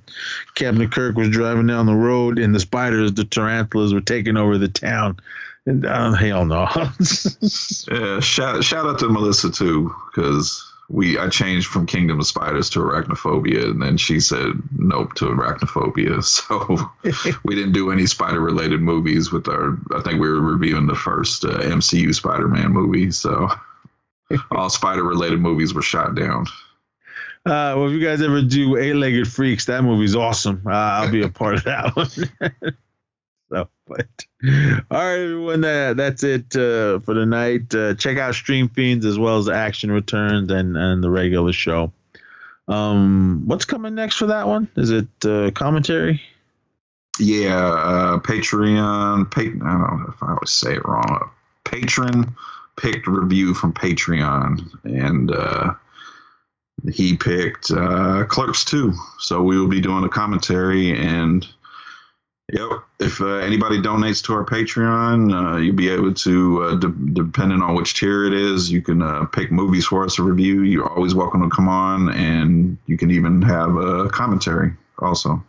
[0.55, 4.57] Captain Kirk was driving down the road and the spiders, the tarantulas, were taking over
[4.57, 5.19] the town.
[5.65, 6.67] And uh, hell no.
[7.91, 12.69] yeah, shout shout out to Melissa too, because we I changed from Kingdom of Spiders
[12.71, 16.21] to Arachnophobia, and then she said nope to Arachnophobia.
[16.41, 16.77] So
[17.43, 19.77] we didn't do any spider related movies with our.
[19.95, 23.49] I think we were reviewing the first uh, MCU Spider Man movie, so
[24.51, 26.45] all spider related movies were shot down.
[27.45, 30.61] Uh, well, if you guys ever do Eight Legged Freaks, that movie's awesome.
[30.65, 32.75] Uh, I'll be a part of that one.
[33.95, 34.25] But
[34.91, 37.73] all right, everyone, that, that's it uh, for tonight.
[37.73, 41.91] Uh, check out Stream Fiends as well as Action Returns and, and the regular show.
[42.67, 44.69] Um, what's coming next for that one?
[44.75, 46.21] Is it uh, commentary?
[47.19, 49.29] Yeah, uh, Patreon.
[49.29, 51.29] Pa- I don't know if I would say it wrong.
[51.65, 52.35] Patron
[52.77, 55.73] picked review from Patreon, and uh,
[56.91, 58.93] he picked uh, Clerks 2.
[59.19, 61.45] So we will be doing a commentary and
[62.51, 62.69] Yep.
[62.99, 67.61] If uh, anybody donates to our Patreon, uh, you'll be able to, uh, de- depending
[67.61, 70.63] on which tier it is, you can uh, pick movies for us to review.
[70.63, 75.43] You're always welcome to come on, and you can even have a commentary also.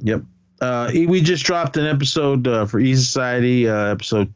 [0.00, 0.22] Yep.
[0.60, 4.32] Uh, we just dropped an episode uh, for E Society, episode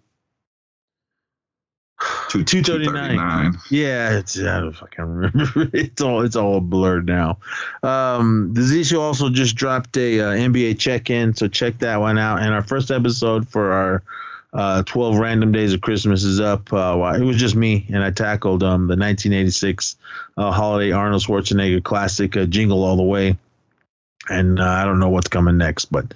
[2.30, 3.58] 239.
[3.70, 5.70] Yeah, it's I don't fucking remember.
[5.76, 7.38] It's all it's all blurred now.
[7.82, 12.18] Um the Z show also just dropped a uh, NBA check-in, so check that one
[12.18, 12.42] out.
[12.42, 14.02] And our first episode for our
[14.52, 16.72] uh, 12 random days of Christmas is up.
[16.72, 19.96] Uh, it was just me, and I tackled um, the 1986
[20.38, 23.36] uh, holiday Arnold Schwarzenegger classic, uh, Jingle All the Way.
[24.30, 26.06] And uh, I don't know what's coming next, but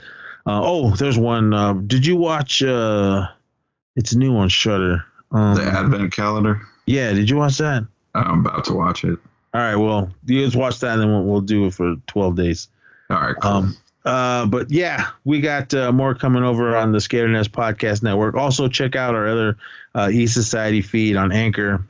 [0.46, 1.86] uh, oh, there's one.
[1.86, 2.62] Did you watch?
[2.62, 5.04] It's new on Shudder.
[5.32, 6.60] Um, the Advent calendar.
[6.86, 7.86] Yeah, did you watch that?
[8.14, 9.18] I'm about to watch it.
[9.52, 12.36] All right, well, you guys watch that, and then we'll, we'll do it for 12
[12.36, 12.68] days.
[13.10, 13.50] All right, cool.
[13.50, 18.34] Um, uh, but yeah, we got uh, more coming over on the Scaredness Podcast Network.
[18.34, 19.58] Also, check out our other
[19.94, 21.84] uh, E Society feed on Anchor.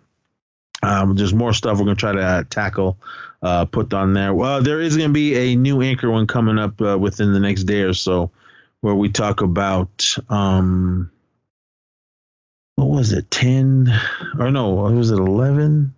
[0.82, 2.96] Um, there's more stuff we're gonna try to uh, tackle,
[3.42, 4.34] uh, put on there.
[4.34, 7.64] Well, there is gonna be a new Anchor one coming up uh, within the next
[7.64, 8.30] day or so,
[8.80, 11.10] where we talk about um,
[12.80, 13.92] what was it, 10
[14.38, 15.94] or no, was it, 11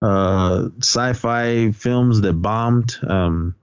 [0.00, 2.98] uh, sci fi films that bombed.
[3.06, 3.54] Um,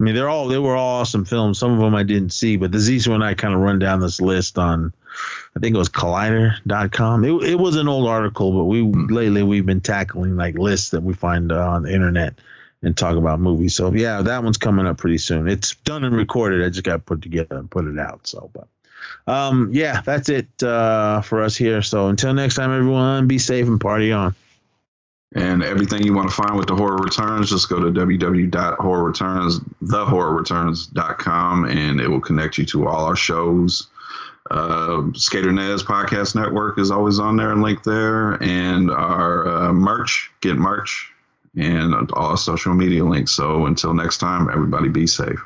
[0.00, 1.58] I mean, they're all they were all awesome films.
[1.58, 4.00] Some of them I didn't see, but the Z one I kind of run down
[4.00, 4.92] this list on,
[5.56, 7.24] I think it was Collider.com.
[7.24, 11.02] It it was an old article, but we lately we've been tackling like lists that
[11.02, 12.34] we find uh, on the internet
[12.82, 13.76] and talk about movies.
[13.76, 15.48] So yeah, that one's coming up pretty soon.
[15.48, 16.64] It's done and recorded.
[16.64, 18.26] I just got put together and put it out.
[18.26, 18.66] So, but
[19.26, 21.82] um, yeah, that's it uh, for us here.
[21.82, 24.34] So until next time, everyone, be safe and party on.
[25.36, 31.64] And everything you want to find with the horror returns, just go to www.horrorreturns, thehorrorreturns.com,
[31.64, 33.88] and it will connect you to all our shows.
[34.50, 39.72] Uh, Skater Nez Podcast Network is always on there and linked there, and our uh,
[39.72, 41.10] merch, get merch,
[41.56, 43.32] and all our social media links.
[43.32, 45.42] So until next time, everybody be safe.